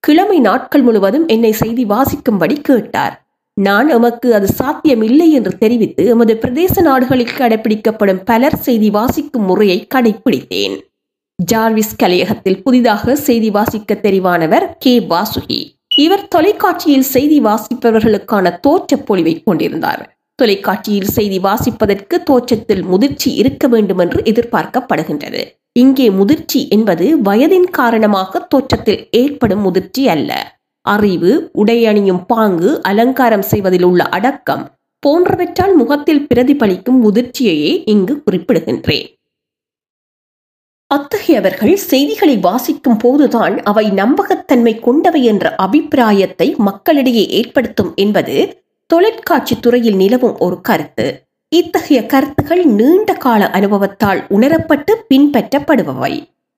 [0.00, 3.25] கிழமை நாட்கள் முழுவதும் என்னை செய்தி வாசிக்கும்படி கேட்டார்.
[3.56, 10.74] நான் எமக்கு அது சாத்தியமில்லை என்று தெரிவித்து எமது பிரதேச நாடுகளில் கடைபிடிக்கப்படும் பலர் செய்தி வாசிக்கும் முறையை கடைபிடித்தேன்
[11.52, 15.00] ஜார்விஸ் கலையகத்தில் புதிதாக செய்தி வாசிக்க தெரிவானவர் கே.
[15.00, 15.78] வாசுகி.
[15.94, 20.16] இவர் தொலைக்காட்சியில் செய்தி வாசிப்பவர்களுக்கான தோற்ற பொழிவை கொண்டிருந்தார்.
[20.34, 25.42] தொலைக்காட்சியில் செய்தி வாசிப்பதற்கு தோற்றத்தில் முதிர்ச்சி இருக்க வேண்டும் என்று எதிர்பார்க்கப்படுகின்றது.
[25.72, 30.55] இங்கே முதிர்ச்சி என்பது வயதின் காரணமாக தோற்றத்தில் ஏற்படும் முதிர்ச்சி அல்ல.
[30.94, 34.64] அறிவு உடையணியும் பாங்கு அலங்காரம் செய்வதில் உள்ள அடக்கம்
[35.02, 39.06] போன்றவற்றால் முகத்தில் பிரதிபலிக்கும் முதிர்ச்சியையே இங்கு குறிப்பிடுகின்றேன்.
[40.90, 48.36] அத்தகையவர்கள் செய்திகளை வாசிக்கும் போதுதான் அவை நம்பகத்தன்மை கொண்டவை என்ற அபிப்பிராயத்தை மக்களிடையே ஏற்படுத்தும் என்பது
[48.90, 51.06] தொலைக்காட்சி துறையில் நிலவும் ஒரு கருத்து.
[51.52, 56.14] இத்தகைய கருத்துகள் நீண்ட கால அனுபவத்தால் உணரப்பட்டு பின்பற்றப்படுபவை.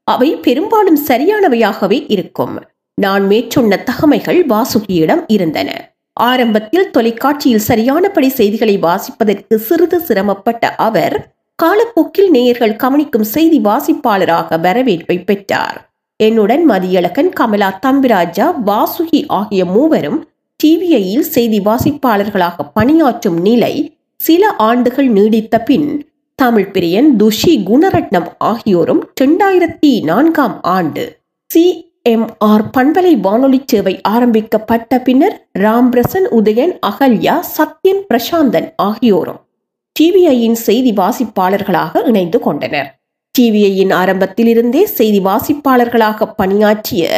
[0.09, 2.57] அவை பெரும்பாலும் சரியானவையாகவே இருக்கும்.
[2.99, 5.71] நான் மேற்சொன்ன தகமைகள் வாசுகியிடம் இருந்தன.
[6.17, 11.17] ஆரம்பத்தில் தொலைக்காட்சியில் சரியானபடி செய்திகளை வாசிப்பதற்கு சிறிது சிரமப்பட்ட அவர்
[11.59, 15.79] காலப்போக்கில் நேயர்கள் கவனிக்கும் செய்தி வாசிப்பாளராக வரவேற்பை பெற்றார்.
[16.21, 20.19] என்னுடன் மதியழகன் கமலா தம்பிராஜா வாசுகி ஆகிய மூவரும்
[20.61, 23.75] டிவிஐயில் செய்தி வாசிப்பாளர்களாக பணியாற்றும் நிலை
[24.21, 25.89] சில ஆண்டுகள் நீடித்த பின்
[26.39, 31.05] தமிழ் பிரியன் துஷி குணரட்னம் ஆகியோரும் இரண்டாயிரத்தி நான்காம் ஆண்டு
[31.51, 31.63] சி
[32.09, 39.41] எம்ஆர் பண்பலை வானொலி சேவை ஆரம்பிக்கப்பட்ட பின்னர் ராம்பிரசன் உதயன் அகல்யா சத்யன் பிரசாந்தன் ஆகியோரும்
[40.01, 42.89] டிவிஐயின் செய்தி வாசிப்பாளர்களாக இணைந்து கொண்டனர்.
[43.39, 47.09] டிவிஐயின் ஆரம்பத்திலிருந்தே செய்தி வாசிப்பாளர்களாக பணியாற்றிய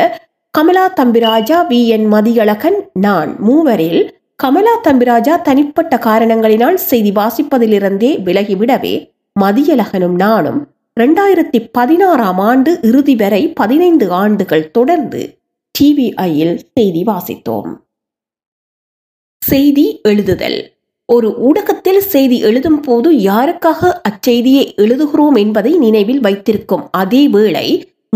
[0.54, 4.02] கமலா தம்பிராஜா வி என் மதியழகன் நான் மூவரில்
[4.36, 8.94] கமலா தம்பிராஜா தனிப்பட்ட காரணங்களினால் செய்தி வாசிப்பதிலிருந்தே விலகிவிடவே
[9.40, 10.60] மதியழகனும் நானும்
[11.00, 15.20] ரெண்டாயிரத்தி பதினாறாம் ஆண்டு இறுதி வரை பதினைந்து ஆண்டுகள் தொடர்ந்து
[15.74, 17.70] டிவிஐயில் செய்தி வாசித்தோம்.
[19.42, 20.58] செய்தி எழுதுதல்.
[21.08, 27.66] ஒரு ஊடகத்தில் செய்தி எழுதும் போது யாருக்காக அச்செய்தியை எழுதுகிறோம் என்பதை நினைவில் வைத்திருக்கும் அதே வேளை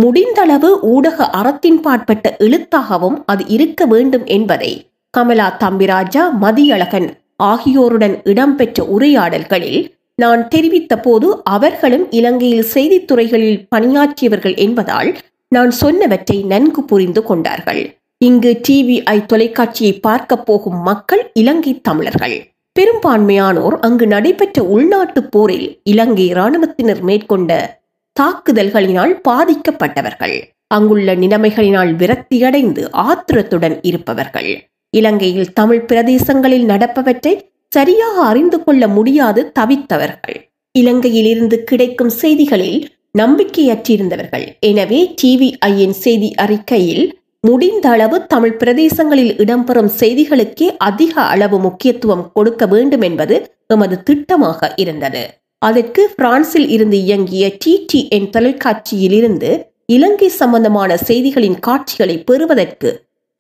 [0.01, 4.73] முடிந்தளவு ஊடக அறத்தின் பாற்பட்ட எழுத்தாகவும் அது இருக்க வேண்டும் என்பதை
[5.11, 9.81] கமலா தம்பிராஜா மதியழகன் ஆகியோருடன் இடம்பெற்ற உரையாடல்களில்
[10.17, 17.99] நான் தெரிவித்த போது அவர்களும் இலங்கையில் செய்தித்துறைகளில் பணியாற்றியவர்கள் என்பதால் நான் சொன்னவற்றை நன்கு புரிந்து கொண்டார்கள்.
[18.19, 22.37] இங்கு டிவிஐ தொலைக்காட்சியை பார்க்க போகும் மக்கள் இலங்கை தமிழர்கள்.
[22.81, 27.81] பெரும்பான்மையானோர் அங்கு நடைபெற்ற உள்நாட்டு போரில் இலங்கை இராணுவத்தினர் மேற்கொண்ட
[28.21, 30.37] தாக்குதல்களினால் பாதிக்கப்பட்டவர்கள்.
[30.67, 34.51] அங்குள்ள நிலைமைகளினால் விரக்தியடைந்து ஆத்திரத்துடன் இருப்பவர்கள்.
[34.91, 40.39] இலங்கையில் தமிழ் பிரதேசங்களில் நடப்பவற்றை சரியாக அறிந்து கொள்ள முடியாது தவித்தவர்கள்.
[40.75, 42.81] இலங்கையில் இருந்து கிடைக்கும் செய்திகளில்
[43.19, 44.47] நம்பிக்கையற்றிருந்தவர்கள்.
[44.71, 47.05] எனவே டிவிஐயின் செய்தி அறிக்கையில்
[47.45, 53.37] முடிந்த அளவு தமிழ் பிரதேசங்களில் இடம்பெறும் செய்திகளுக்கே அதிக அளவு முக்கியத்துவம் கொடுக்க வேண்டும் என்பது
[53.75, 55.23] எமது திட்டமாக இருந்தது.
[55.59, 59.51] அதற்கு பிரான்சில் இருந்து இயங்கிய டிடிஎன் தொலைக்காட்சியில் இருந்து
[59.87, 62.91] இலங்கை சம்பந்தமான செய்திகளின் காட்சிகளை பெறுவதற்கு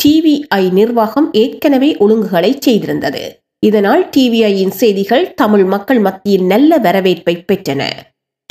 [0.00, 3.24] டிவிஐ நிர்வாகம் ஏற்கனவே ஒழுங்குகளை செய்திருந்தது.
[3.68, 7.82] இதனால் டிவிஐயின் செய்திகள் தமிழ் மக்கள் மத்தியில் நல்ல வரவேற்பை பெற்றன.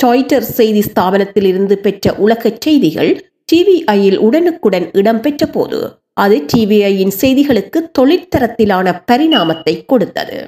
[0.00, 3.12] டாய்டர் செய்தி ஸ்தாபனத்தில் இருந்து பெற்ற உலக செய்திகள்
[3.52, 5.80] டிவிஐயில் உடனுக்குடன் இடம்பெற்ற போது
[6.22, 10.38] அது டிவிஐயின் செய்திகளுக்கு தொழிற்தரத்திலான பரிணாமத்தை கொடுத்தது.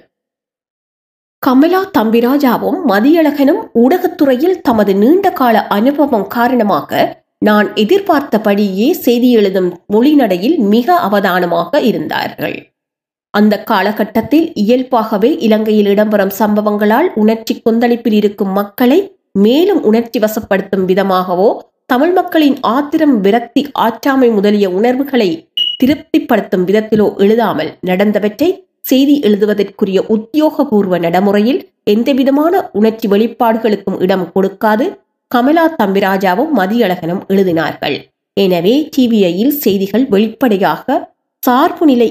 [1.42, 6.90] கமலா தம்பிராஜாவும் மதியழகனும் ஊடகத்துறையில் தமது நீண்ட கால அனுபவம் காரணமாக
[7.38, 12.56] நான் எதிர்பார்த்தபடியே செய்தி எழுதும் மொழிநடையில் மிக அவதானமாக இருந்தார்கள்.
[13.38, 18.98] அந்த காலகட்டத்தில் இயல்பாகவே இலங்கையில் இடம்பெறும் சம்பவங்களால் உணர்ச்சி கொந்தளிப்பில் இருக்கும் மக்களை
[19.38, 21.48] மேலும் உணர்ச்சி வசப்படுத்தும் விதமாகவோ
[21.86, 25.28] தமிழ் மக்களின் ஆத்திரம் விரக்தி ஆற்றாமை முதலிய உணர்வுகளை
[25.76, 28.48] திருப்திப்படுத்தும் விதத்திலோ எழுதாமல் நடந்தவற்றை
[28.80, 34.86] செய்தி எழுதுவதற்குரிய உத்தியோகபூர்வ நடைமுறையில் எந்தவிதமான உணர்ச்சி வெளிப்பாடுகளுக்கும் இடம் கொடுக்காது
[35.30, 37.96] கமலா தம்பிராஜாவும் மதியழகனும் எழுதினார்கள்.
[38.36, 40.98] எனவே டிவிஐயில் செய்திகள் வெளிப்படையாக
[41.42, 42.08] சார்பு நிலை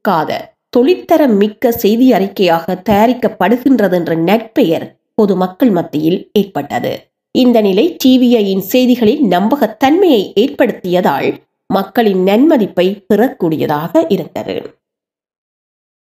[0.00, 0.36] எடுக்காத
[0.76, 6.92] தொழிற்தரம் மிக்க செய்தி அறிக்கையாக தயாரிக்கப்படுகின்றது என்ற நெற்பெயர் பொதுமக்கள் மத்தியில் ஏற்பட்டது.
[7.34, 11.28] இந்த நிலை டிவிஐயின் செய்திகளில் நம்பகத்தன்மையை ஏற்படுத்தியதால்
[11.70, 14.56] மக்களின் நன்மதிப்பை பெறக்கூடியதாக இருந்தது.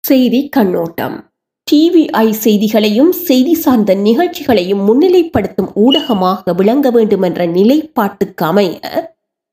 [0.03, 1.17] செய்தி கண்ணோட்டம்.
[1.67, 8.79] டிவிஐ செய்திகளையும் செய்தி சார்ந்த நிகழ்ச்சிகளையும் முன்னிலைப்படுத்தும் ஊடகமாக விளங்க வேண்டும் என்ற நிலைப்பாட்டுக்கு அமைய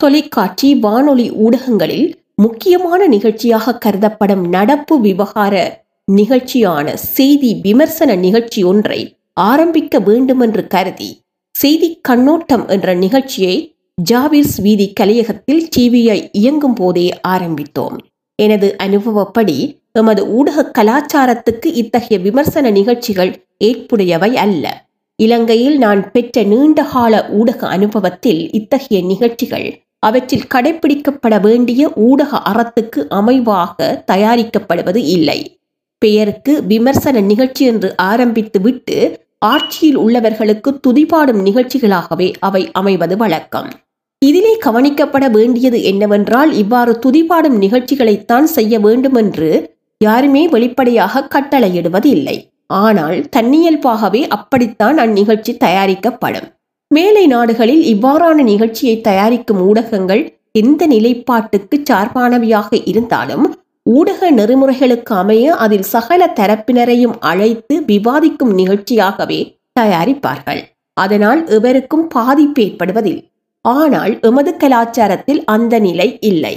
[0.01, 2.09] தொலைக்காட்சி வானொலி ஊடகங்களில்
[2.43, 11.21] முக்கியமான நிகழ்ச்சியாக கருதப்படும் நடப்பு விவகார நிகழ்ச்சியான செய்தி விமர்சன நிகழ்ச்சி ஒன்றை ஆரம்பிக்க வேண்டுமென்று கருதி
[11.51, 13.77] செய்தி கண்ணோட்டம் என்ற நிகழ்ச்சியை
[14.11, 17.97] ஜாவிர்ஸ் வீதி கலையகத்தில் டிவிஐ இயங்கும் போதே ஆரம்பித்தோம்.
[18.35, 24.85] எனது அனுபவப்படி எமது ஊடக கலாச்சாரத்துக்கு இத்தகைய விமர்சன நிகழ்ச்சிகள் ஏற்புடையவை அல்ல.
[25.17, 34.97] இலங்கையில் நான் பெற்ற நீண்டகால ஊடக அனுபவத்தில் இத்தகைய நிகழ்ச்சிகள் அவற்றில் கடைபிடிக்கப்பட வேண்டிய ஊடக அறத்துக்கு அமைவாக தயாரிக்கப்படுவது
[34.97, 35.59] இல்லை.
[35.99, 43.71] பெயருக்கு விமர்சன நிகழ்ச்சி என்று ஆரம்பித்து விட்டு ஆட்சியில் உள்ளவர்களுக்கு துதிபாடும் நிகழ்ச்சிகளாகவே அவை அமைவது வழக்கம்.
[44.19, 49.51] இதிலே கவனிக்கப்பட வேண்டியது என்னவென்றால் இவ்வாறு துதிபாடும் நிகழ்ச்சிகளைத்தான் செய்ய வேண்டுமென்று
[49.99, 56.49] யாருமே வெளிப்படையாக கட்டளையிடுவது இல்லை ஆனால் தன்னியல்பாகவே அப்படித்தான் அந்நிகழ்ச்சி தயாரிக்கப்படும்.
[56.91, 60.23] மேலை நாடுகளில் இவ்வாறான நிகழ்ச்சியை தயாரிக்கும் ஊடகங்கள்
[60.53, 63.47] எந்த நிலைப்பாட்டுக்கு சார்பானவையாக இருந்தாலும்
[63.87, 69.41] ஊடக நெறிமுறைகளுக்கு அமைய அதில் சகல தரப்பினரையும் அழைத்து விவாதிக்கும் நிகழ்ச்சியாகவே
[69.81, 70.63] தயாரிப்பார்கள்.
[70.97, 73.21] அதனால் எவருக்கும் பாதிப்பு ஏற்படுவதில்
[73.65, 76.57] ஆனால் எமது கலாச்சாரத்தில் அந்த நிலை இல்லை.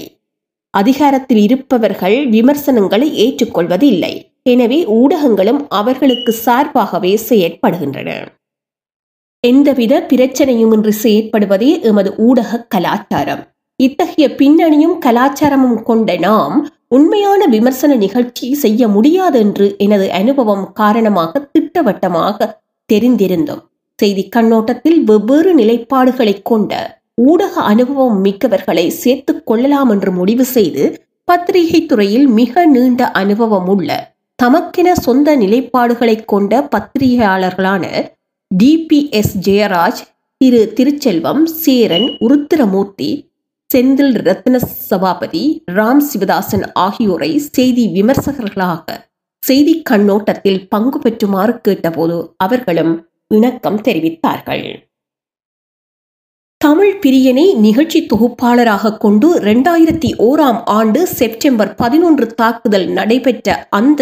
[0.73, 4.13] அதிகாரத்தில் இருப்பவர்கள் விமர்சனங்களை ஏற்றுக்கொள்வது இல்லை
[4.43, 8.11] எனவே ஊடகங்களும் அவர்களுக்கு சார்பாகவே செயற்படுகின்றன.
[9.43, 13.43] எந்தவித பிரச்சனையுமின்றி செயற்படுவதே எமது ஊடக கலாச்சாரம்.
[13.75, 16.55] இத்தகைய பின்னணியும் கலாச்சாரமும் கொண்ட நாம்
[16.87, 22.49] உண்மையான விமர்சன நிகழ்ச்சி செய்ய முடியாது என்று எனது அனுபவம் காரணமாக திட்டவட்டமாக
[22.93, 23.63] தெரிந்திருந்தோம்.
[23.95, 26.73] செய்தி கண்ணோட்டத்தில் வெவ்வேறு நிலைப்பாடுகளை கொண்ட
[27.21, 30.83] ஊடக அனுபவம் மிக்கவர்களை சேர்த்துக் கொள்ளலாம் என்று முடிவு செய்து
[31.23, 33.89] பத்திரிகை துறையில் மிக நீண்ட அனுபவம் உள்ள
[34.43, 37.85] தமக்கென சொந்த நிலைப்பாடுகளை கொண்ட பத்திரிகையாளர்களான
[38.51, 39.99] டிபிஎஸ் ஜெயராஜ்
[40.37, 43.09] திரு திருச்செல்வம் சேரன் உருத்திரமூர்த்தி
[43.69, 44.59] செந்தில் ரத்ன
[44.89, 48.95] சபாபதி ராம் சிவதாசன் ஆகியோரை செய்தி விமர்சகர்களாக
[49.43, 52.93] செய்தி கண்ணோட்டத்தில் பங்கு பெற்றுமாறு கேட்டபோது அவர்களும்
[53.27, 54.65] இணக்கம் தெரிவித்தார்கள்.
[56.57, 64.01] தமிழ் பிரியனை நிகழ்ச்சி தொகுப்பாளராக கொண்டு இரண்டாயிரத்தி ஓராம் ஆண்டு செப்டம்பர் பதினொன்று தாக்குதல் நடைபெற்ற அந்த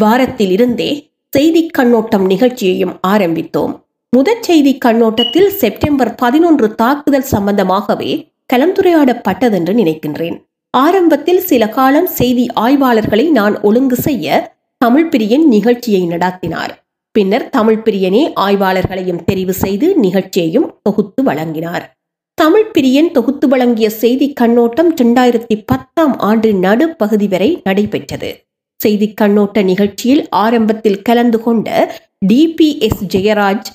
[0.00, 3.72] வாரத்தில் இருந்தே செய்தி கண்ணோட்டம் நிகழ்ச்சியையும் ஆரம்பித்தோம்.
[4.10, 8.10] முதற் செய்தி கண்ணோட்டத்தில் செப்டம்பர் பதினொன்று தாக்குதல் சம்பந்தமாகவே
[8.52, 10.36] கலந்துரையாடப்பட்டதென்று நினைக்கின்றேன்.
[10.70, 16.74] ஆரம்பத்தில் சில காலம் செய்தி ஆய்வாளர்களை நான் ஒழுங்கு செய்ய தமிழ் பிரியன் நிகழ்ச்சியை நடாத்தினார்.
[17.12, 21.84] பின்னர் தமிழ் பிரியனே ஆய்வாளர்களையும் தெரிவு செய்து நிகழ்ச்சியையும் தொகுத்து வழங்கினார்.
[22.38, 28.30] தமிழ் பிரியன் தொகுத்து வழங்கிய செய்தி கண்ணோட்டம் இரண்டாயிரத்தி பத்தாம் ஆண்டு நடுப்பகுதி வரை நடைபெற்றது.
[28.82, 31.68] செய்தி கண்ணோட்ட நிகழ்ச்சியில் ஆரம்பத்தில் கலந்து கொண்ட
[32.26, 33.70] டிபிஎஸ் ஜெயராஜ்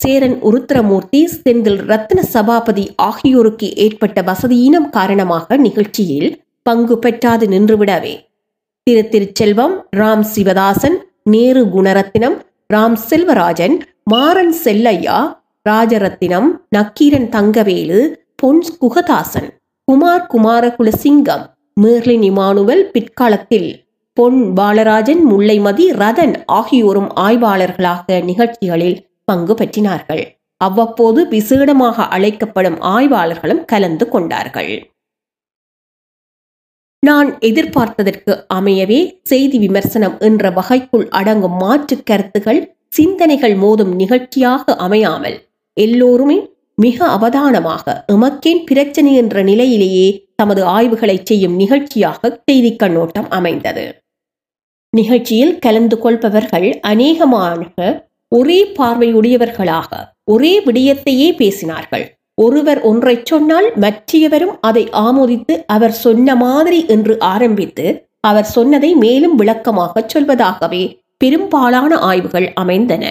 [0.00, 6.30] சேரன் உருத்திரமூர்த்தி செந்தில் ரத்ன சபாபதி ஆகியோருக்கு ஏற்பட்ட வசதியினம் காரணமாக நிகழ்ச்சியில்
[6.66, 8.14] பங்கு பெற்றாது நின்றுவிடவே.
[8.86, 10.96] திரு திருச்செல்வம் ராம் சிவதாசன்
[11.30, 12.36] நேரு குணரத்தினம்
[12.74, 13.76] ராம் செல்வராஜன்
[14.10, 15.18] மாறன் செல்லையா
[15.68, 18.00] ராஜரத்தினம் நக்கீரன் தங்கவேலு
[18.36, 19.48] பொன் குகதாசன்
[19.88, 21.44] குமார் குமாரகுலசிங்கம்
[21.80, 23.70] மேர்லின் இமானுவல் பிற்காலத்தில்
[24.16, 30.24] பொன் பாலராஜன் முல்லைமதி ரதன் ஆகியோரும் ஆய்வாளர்களாக நிகழ்ச்சிகளில் பங்கு பற்றினார்கள்.
[30.60, 34.72] அவ்வப்போது விசேடமாக அழைக்கப்படும் ஆய்வாளர்களும் கலந்து கொண்டார்கள்.
[37.02, 45.38] நான் எதிர்பார்த்ததற்கு அமையவே செய்தி விமர்சனம் என்ற வகைக்குள் அடங்கும் மாற்று கருத்துகள் சிந்தனைகள் மோதும் நிகழ்ச்சியாக அமையாமல்
[45.76, 46.38] எல்லோருமே
[46.78, 53.84] மிக அவதானமாக எமக்கேன் பிரச்சனை என்ற நிலையிலேயே தமது ஆய்வுகளை செய்யும் நிகழ்ச்சியாக செய்தி கண்ணோட்டம் அமைந்தது.
[54.92, 57.76] நிகழ்ச்சியில் கலந்து கொள்பவர்கள் அநேகமாக
[58.32, 59.90] ஒரே பார்வையுடையவர்களாக
[60.24, 62.04] ஒரே விடயத்தையே பேசினார்கள்.
[62.34, 67.86] ஒருவர் ஒன்றை சொன்னால் மற்றியவரும் அதை ஆமோதித்து அவர் சொன்ன மாதிரி என்று ஆரம்பித்து
[68.20, 70.84] அவர் சொன்னதை மேலும் விளக்கமாக சொல்வதாகவே
[71.16, 73.04] பெரும்பாலான ஆய்வுகள் அமைந்தன.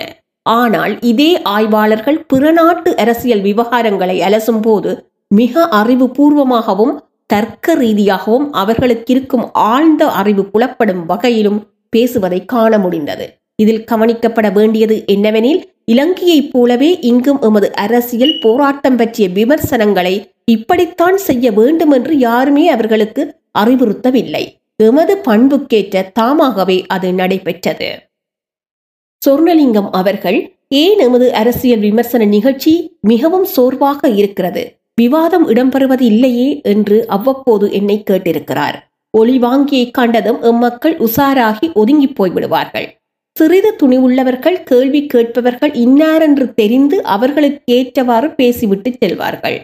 [0.45, 4.91] ஆனால் இதே ஆய்வாளர்கள் பிற நாட்டு அரசியல் விவகாரங்களை அலசும் போது
[5.31, 6.93] மிக அறிவுபூர்வமாகவும்
[7.29, 11.59] தர்க்க ரீதியாகவும் அவர்களுக்கு இருக்கும் ஆழ்ந்த அறிவு புலப்படும் வகையிலும்
[11.91, 13.33] பேசுவதை காண முடிந்தது.
[13.55, 21.91] இதில் கவனிக்கப்பட வேண்டியது என்னவெனில் இலங்கையைப் போலவே இங்கும் எமது அரசியல் போராட்டம் பற்றிய விமர்சனங்களை இப்படித்தான் செய்ய வேண்டும்
[21.91, 24.45] என்று யாருமே அவர்களுக்கு அறிவுறுத்தவில்லை.
[24.75, 27.99] எமது பண்புக்கேற்ற தாமாகவே அது நடைபெற்றது.
[29.29, 34.79] சொர்ணலிங்கம் அவர்கள் ஏன் எமது அரசியல் விமர்சன நிகழ்ச்சி மிகவும் சோர்வாக இருக்கிறது?
[34.95, 36.61] விவாதம் இடம்பெறுவது இல்லையே?
[36.63, 38.90] என்று அவ்வப்போது என்னை கேட்டிருக்கிறார்.
[39.19, 42.87] ஒளிவாங்கியை கண்டதும் எம்மக்கள் உசாராகி ஒதுங்கி போய்விடுவார்கள்.
[43.37, 49.57] சிறிது துணிவுள்ளவர்கள் கேள்வி கேட்பவர்கள் இன்னாரென்று தெரிந்து அவர்களுக்கு ஏற்றவாறு பேசிவிட்டு செல்வார்கள்.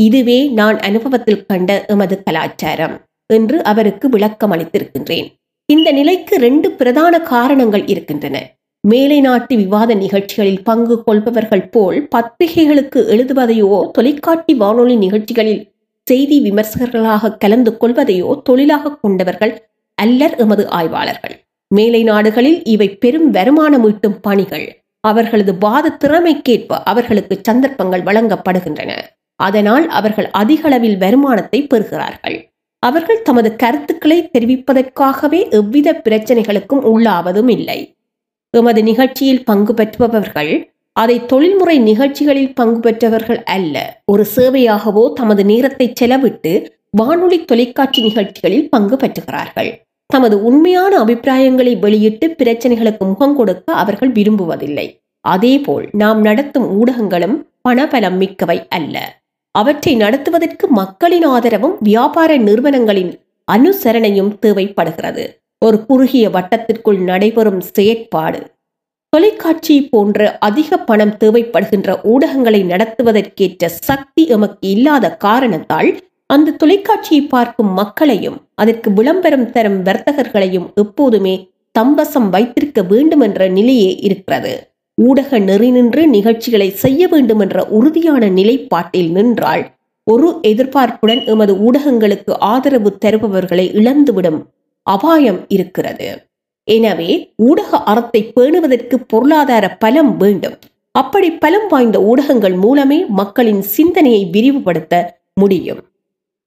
[0.00, 5.28] இதுவே நான் அனுபவத்தில் கண்ட எமது கலாச்சாரம் என்று அவருக்கு விளக்கம் அளித்திருக்கின்றேன்.
[5.66, 8.36] இந்த நிலைக்கு ரெண்டு பிரதான காரணங்கள் இருக்கின்றன.
[8.80, 15.62] மேலை நாட்டு விவாத நிகழ்ச்சிகளில் பங்கு கொள்பவர்கள் போல் பத்திரிகைகளுக்கு எழுதுவதையோ தொலைக்காட்சி வானொலி நிகழ்ச்சிகளில்
[16.06, 19.54] செய்தி விமர்சகர்களாக கலந்து கொள்வதையோ தொழிலாக கொண்டவர்கள்
[19.98, 21.36] அல்லர் எமது ஆய்வாளர்கள்.
[21.70, 24.66] மேலை நாடுகளில் இவை பெரும் வருமானம் ஈட்டும் பணிகள்.
[25.04, 28.92] அவர்களது வாத திறமைக்கேற்ப அவர்களுக்கு சந்தர்ப்பங்கள் வழங்கப்படுகின்றன.
[29.40, 32.38] அதனால் அவர்கள் அதிக அளவில் வருமானத்தை பெறுகிறார்கள்.
[32.82, 37.78] அவர்கள் தமது கருத்துக்களை தெரிவிப்பதற்காகவே எவ்வித பிரச்சனைகளுக்கும் உள்ளாவதும் இல்லை
[38.54, 40.52] எமது நிகழ்ச்சியில் பங்கு பெற்றுபவர்கள்
[40.96, 44.02] அதை தொழில்முறை நிகழ்ச்சிகளில் பங்கு பெற்றவர்கள் அல்ல.
[44.12, 46.52] ஒரு சேவையாகவோ தமது நேரத்தை செலவிட்டு
[46.90, 49.70] வானொலி தொலைக்காட்சி நிகழ்ச்சிகளில் பங்கு பெற்றுகிறார்கள்.
[50.06, 54.86] தமது உண்மையான அபிப்பிராயங்களை வெளியிட்டு பிரச்சனைகளுக்கு முகம் கொடுக்க அவர்கள் விரும்புவதில்லை.
[55.20, 57.36] அதேபோல் நாம் நடத்தும் ஊடகங்களும்
[57.68, 58.96] பணபலம் மிக்கவை அல்ல.
[59.50, 63.12] அவற்றை நடத்துவதற்கு மக்களின் ஆதரவும் வியாபார நிறுவனங்களின்
[63.52, 65.24] அனுசரணையும் தேவைப்படுகிறது.
[65.64, 68.40] ஒரு குறுகிய வட்டத்திற்குள் நடைபெறும் செயற்பாடு
[69.16, 75.90] தொலைக்காட்சி போன்ற அதிக பணம் தேவைப்படுகின்ற ஊடகங்களை நடத்துவதற்கேற்ற சக்தி எமக்கு இல்லாத காரணத்தால்
[76.26, 81.34] அந்த தொலைக்காட்சியை பார்க்கும் மக்களையும் அதற்கு விளம்பரம் தரும் வர்த்தகர்களையும் எப்போதுமே
[81.78, 84.52] தம்பசம் வைத்திருக்க வேண்டும் என்ற நிலையே இருக்கிறது.
[84.94, 89.64] ஊடக நெறி நின்று நிகழ்ச்சிகளை செய்ய வேண்டும் என்ற உறுதியான நிலைப்பாட்டில் நின்றால்
[90.04, 94.40] ஒரு எதிர்பார்ப்புடன் எமது ஊடகங்களுக்கு ஆதரவு தருபவர்களை இழந்துவிடும்
[94.82, 96.10] அபாயம் இருக்கிறது.
[96.68, 100.56] எனவே ஊடக அறத்தை பேணுவதற்கு பொருளாதார பலம் வேண்டும்.
[100.90, 104.94] அப்படி பலம் வாய்ந்த ஊடகங்கள் மூலமே மக்களின் சிந்தனையை விரிவுபடுத்த
[105.34, 105.80] முடியும்.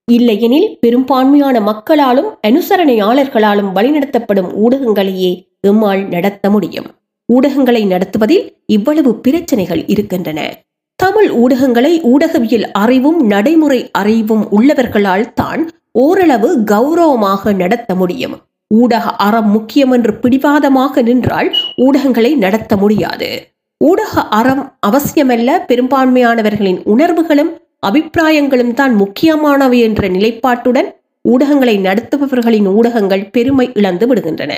[0.08, 5.32] இல்லையெனில் பெரும்பான்மையான மக்களாலும் அனுசரணையாளர்களாலும் வழிநடத்தப்படும் ஊடகங்களையே
[5.68, 6.88] எம்மால் நடத்த முடியும்.
[7.34, 10.40] ஊடகங்களை நடத்துவதில் இவ்வளவு பிரச்சனைகள் இருக்கின்றன.
[10.96, 15.62] தமிழ் ஊடகங்களை ஊடகவியல் அறிவும் நடைமுறை அறிவும் உள்ளவர்களால் தான்
[15.92, 18.36] ஓரளவு கௌரவமாக நடத்த முடியும்.
[18.72, 23.30] ஊடக அறம் முக்கியம் என்று பிடிவாதமாக நின்றால் ஊடகங்களை நடத்த முடியாது.
[23.82, 27.52] ஊடக அறம் அவசியமல்ல பெரும்பான்மையானவர்களின் உணர்வுகளும்
[27.88, 30.90] அபிப்பிராயங்களும் தான் முக்கியமானவை என்ற நிலைப்பாட்டுடன்
[31.26, 34.54] ஊடகங்களை நடத்துபவர்களின் ஊடகங்கள் பெருமை இழந்து விடுகின்றன.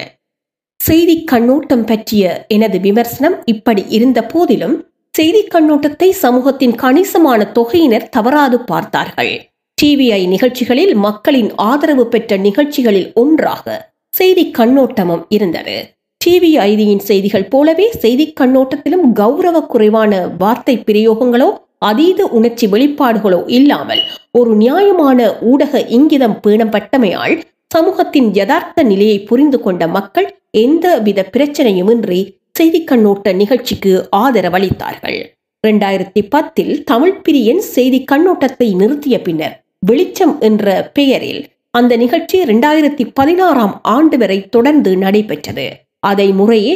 [0.79, 4.75] செய்தி கண்ணோட்டம் பற்றிய எனது விமர்சனம் இப்படி இருந்த போதிலும்
[5.13, 9.33] செய்தி கண்ணோட்டத்தை சமூகத்தின் கணிசமான தொகையினர் தவறாது பார்த்தார்கள்.
[9.77, 13.90] டிவிஐ நிகழ்ச்சிகளில் மக்களின் ஆதரவு பெற்ற நிகழ்ச்சிகளில் ஒன்றாக
[14.21, 15.75] செய்தி கண்ணோட்டமும் இருந்தது.
[16.21, 21.47] டிவி ஐதியின் செய்திகள் போலவே செய்தி கண்ணோட்டத்திலும் கௌரவ குறைவான வார்த்தை பிரயோகங்களோ
[21.89, 24.01] அதீத உணர்ச்சி வெளிப்பாடுகளோ இல்லாமல்
[24.31, 25.19] ஒரு நியாயமான
[25.51, 27.35] ஊடக இங்கிதம் பேணப்பட்டமையால்
[27.67, 30.27] சமூகத்தின் யதார்த்த நிலையை புரிந்து கொண்ட மக்கள்
[30.63, 32.19] எந்தவித பிரச்சனையுமின்றி
[32.59, 35.19] செய்தி கண்ணோட்ட நிகழ்ச்சிக்கு ஆதரவளித்தார்கள்.
[35.63, 39.55] இரண்டாயிரத்தி பத்தில் தமிழ் பிரியன் செய்தி கண்ணோட்டத்தை நிறுத்திய பின்னர்
[39.85, 41.41] வெளிச்சம் என்ற பெயரில்
[41.73, 45.67] அந்த நிகழ்ச்சி இரண்டாயிரத்தி பதினாறாம் ஆண்டு வரை தொடர்ந்து நடைபெற்றது.
[45.99, 46.73] அதை முறையே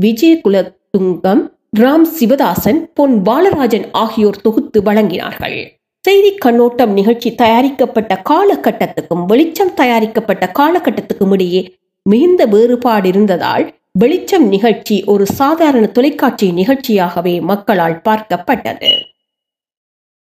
[0.00, 1.42] விஜயகுலதுங்கம்
[1.78, 5.58] ராம் சிவதாசன் பொன் பாலராஜன் ஆகியோர் தொகுத்து வழங்கினார்கள்.
[6.04, 11.62] செய்தி கண்ணோட்டம் நிகழ்ச்சி தயாரிக்கப்பட்ட காலகட்டத்துக்கும் வெளிச்சம் தயாரிக்கப்பட்ட காலகட்டத்துக்கும் இடையே
[12.02, 13.66] மிகுந்த வேறுபாடு இருந்ததால்
[13.98, 18.92] வெளிச்சம் நிகழ்ச்சி ஒரு சாதாரண தொலைக்காட்சி நிகழ்ச்சியாகவே மக்களால் பார்க்கப்பட்டது.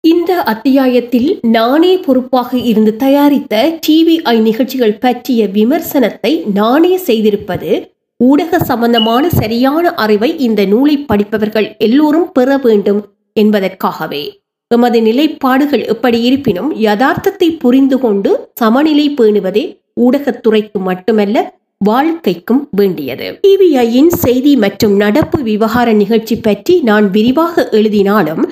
[0.07, 3.53] இந்த அத்தியாயத்தில் நானே பொறுப்பாக இருந்து தயாரித்த
[3.85, 7.71] டிவிஐ நிகழ்ச்சிகள் பற்றிய விமர்சனத்தை நானே செய்திருப்பது
[8.19, 13.01] ஊடக சம்பந்தமான சரியான அறிவை இந்த நூலை படிப்பவர்கள் எல்லோரும் பெற வேண்டும்
[13.35, 14.23] என்பதற்காகவே.
[14.71, 19.65] எமது நிலைப்பாடுகள் எப்படி இருப்பினும் யதார்த்தத்தை புரிந்து கொண்டு சமநிலை பேணுவதே
[20.01, 21.37] ஊடகத்துறைக்கு மட்டுமல்ல
[21.81, 23.27] வாழ்க்கைக்கும் வேண்டியது.
[23.43, 28.43] டிவிஐயின் செய்தி மற்றும் நடப்பு விவகார நிகழ்ச்சி பற்றி நான் விரிவாக எழுதினாலும்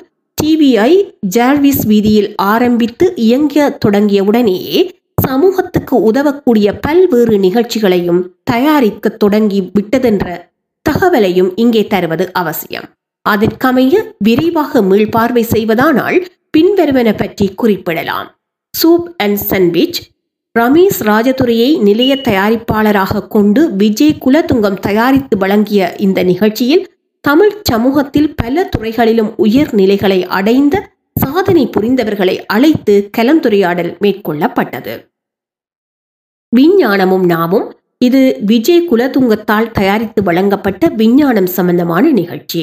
[0.42, 4.80] டிவிஐ ஜார்விஸ் வீதியில் ஆரம்பித்து இயங்க தொடங்கியவுடனேயே
[5.26, 10.26] சமூகத்துக்கு உதவக்கூடிய பல்வேறு நிகழ்ச்சிகளையும் தயாரிக்க தொடங்கி விட்டதென்ற
[10.86, 12.86] தகவலையும் இங்கே தருவது அவசியம்.
[13.26, 16.18] அதற்கமைய விரைவாக மீள்பார்வை செய்வதானால்
[16.56, 18.28] பின்வருவன பற்றி குறிப்பிடலாம்.
[18.74, 19.98] சூப் அண்ட் சன்விச்
[20.58, 26.84] ரமேஷ் ராஜதுரையை நிலைய தயாரிப்பாளராக கொண்டு விஜய் குலதுங்கம் தயாரித்து வழங்கிய இந்த நிகழ்ச்சியில்
[27.28, 30.74] தமிழ் சமூகத்தில் பல துறைகளிலும் உயர் நிலைகளை அடைந்த
[31.14, 34.94] சாதனை புரிந்தவர்களை அழைத்து கலந்துரையாடல் மேற்கொள்ளப்பட்டது.
[36.52, 37.66] விஞ்ஞானமும் நாமும்
[37.98, 42.62] இது விஜய் குலதுங்கத்தால் தயாரித்து வழங்கப்பட்ட விஞ்ஞானம் சம்பந்தமான நிகழ்ச்சி.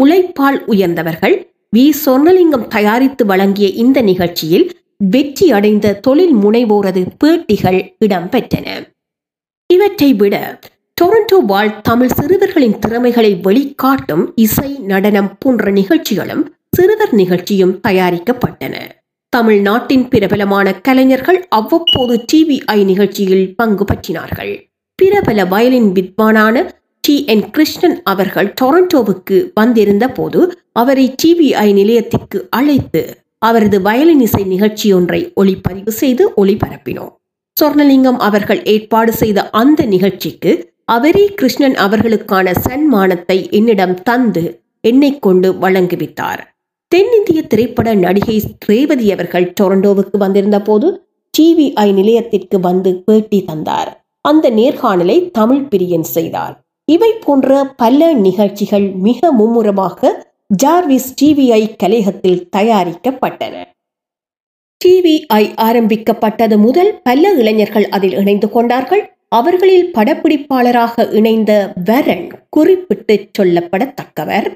[0.00, 1.36] உழைப்பால் உயர்ந்தவர்கள்
[1.76, 1.84] வி.
[2.04, 4.66] சொர்ணலிங்கம் தயாரித்து வழங்கிய இந்த நிகழ்ச்சியில்
[4.96, 8.68] வெற்றி அடைந்த தொழில் முனைவோரது பேட்டிகள் இடம்பெற்றன.
[9.70, 10.34] இவற்றை விட
[11.00, 16.44] டொரண்டோ வாழ் தமிழ் சிறுவர்களின் திறமைகளை வெளிக்காட்டும் இசை நடனம் போன்ற நிகழ்ச்சிகளும்
[16.76, 18.74] சிறுவர் நிகழ்ச்சியும் தயாரிக்கப்பட்டன.
[19.32, 24.52] தமிழ்நாட்டின் பிரபலமான கலைஞர்கள் அவ்வப்போது டிவிஐ நிகழ்ச்சியில் பங்கு பற்றினார்கள்.
[24.94, 26.62] பிரபல வயலின் வித்வானான
[27.00, 30.40] டி என் கிருஷ்ணன் அவர்கள் டொரண்டோவுக்கு வந்திருந்த போது
[30.72, 33.02] அவரை டிவிஐ நிலையத்திற்கு அழைத்து
[33.38, 37.12] அவரது வயலின் இசை நிகழ்ச்சி ஒன்றை ஒளிப்பதிவு செய்து ஒளிபரப்பினோம்.
[37.56, 40.54] சொர்ணலிங்கம் அவர்கள் ஏற்பாடு செய்த அந்த நிகழ்ச்சிக்கு
[40.88, 44.42] அவரே கிருஷ்ணன் அவர்களுக்கான சன்மானத்தை என்னிடம் தந்து
[44.80, 46.42] என்னை கொண்டு வழங்குவித்தார்
[46.88, 50.88] தென்னிந்திய திரைப்பட நடிகை ரேவதி அவர்கள் டொரண்டோவுக்கு வந்திருந்த போது
[51.34, 53.90] டிவிஐ நிலையத்திற்கு வந்து பேட்டி தந்தார்.
[54.20, 56.54] அந்த நேர்காணலை தமிழ் பிரியன் செய்தார்.
[56.84, 60.12] இவை போன்ற பல நிகழ்ச்சிகள் மிக மும்முரமாக
[60.62, 63.54] ஜார்விஸ் டிவிஐ கலையகத்தில் தயாரிக்கப்பட்டன.
[64.84, 69.02] டிவிஐ ஆரம்பிக்கப்பட்டது முதல் பல இளைஞர்கள் அதில் இணைந்து கொண்டார்கள்.
[69.28, 74.48] அவர்களில் படப்பிடிப்பாளராக இணைந்த வரன் குறிப்பிட்டு சொல்லப்படத்தக்கவர்.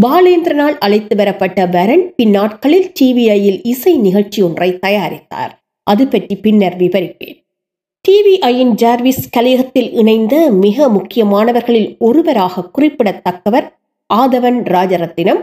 [0.00, 5.52] பாலேந்திரனால் அழைத்து வரப்பட்ட வரன் பின்னாட்களில் டிவிஐயில் இசை நிகழ்ச்சி ஒன்றை தயாரித்தார்.
[5.82, 7.36] அது பற்றி பின்னர் விவரிப்பேன்.
[8.08, 13.68] டிவிஐயின் ஜார்விஸ் கலையகத்தில் இணைந்த மிக முக்கியமானவர்களில் ஒருவராக குறிப்பிடத்தக்கவர்
[14.14, 15.42] ஆதவன் ராஜரத்தினம்.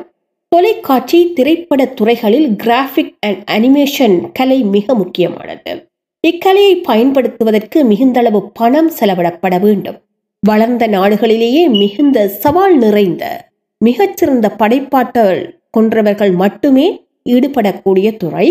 [0.56, 5.92] தொலைக்காட்சி திரைப்பட துறைகளில் கிராஃபிக் அண்ட் அனிமேஷன் கலை மிக முக்கியமானது.
[6.28, 9.98] இக்கலையை பயன்படுத்துவதற்கு மிகுந்தளவு பணம் செலவிடப்பட வேண்டும்.
[10.40, 15.42] வளர்ந்த நாடுகளிலேயே மிகுந்த சவால் நிறைந்த மிகச்சிறந்த படைப்பாற்றல்
[15.78, 18.48] கொன்றவர்கள் மட்டுமே ஈடுபடக்கூடிய துறை.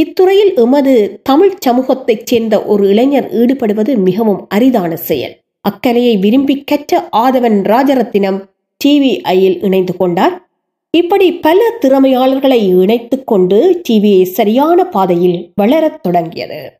[0.00, 5.34] இத்துறையில் எமது தமிழ் சமூகத்தைச் சேர்ந்த ஒரு இளைஞர் ஈடுபடுவது மிகவும் அரிதான செயல்.
[5.68, 8.38] அக்கலையை விரும்பி கற்ற ஆதவன் ராஜரத்தினம்
[8.84, 10.47] டிவிஐயில் இணைந்து கொண்டார்.
[10.96, 16.77] இப்படி பல திறமையாளர்களை இணைத்துக்கொண்டு டிவியை சரியான பாதையில் வளரத் தொடங்கியது.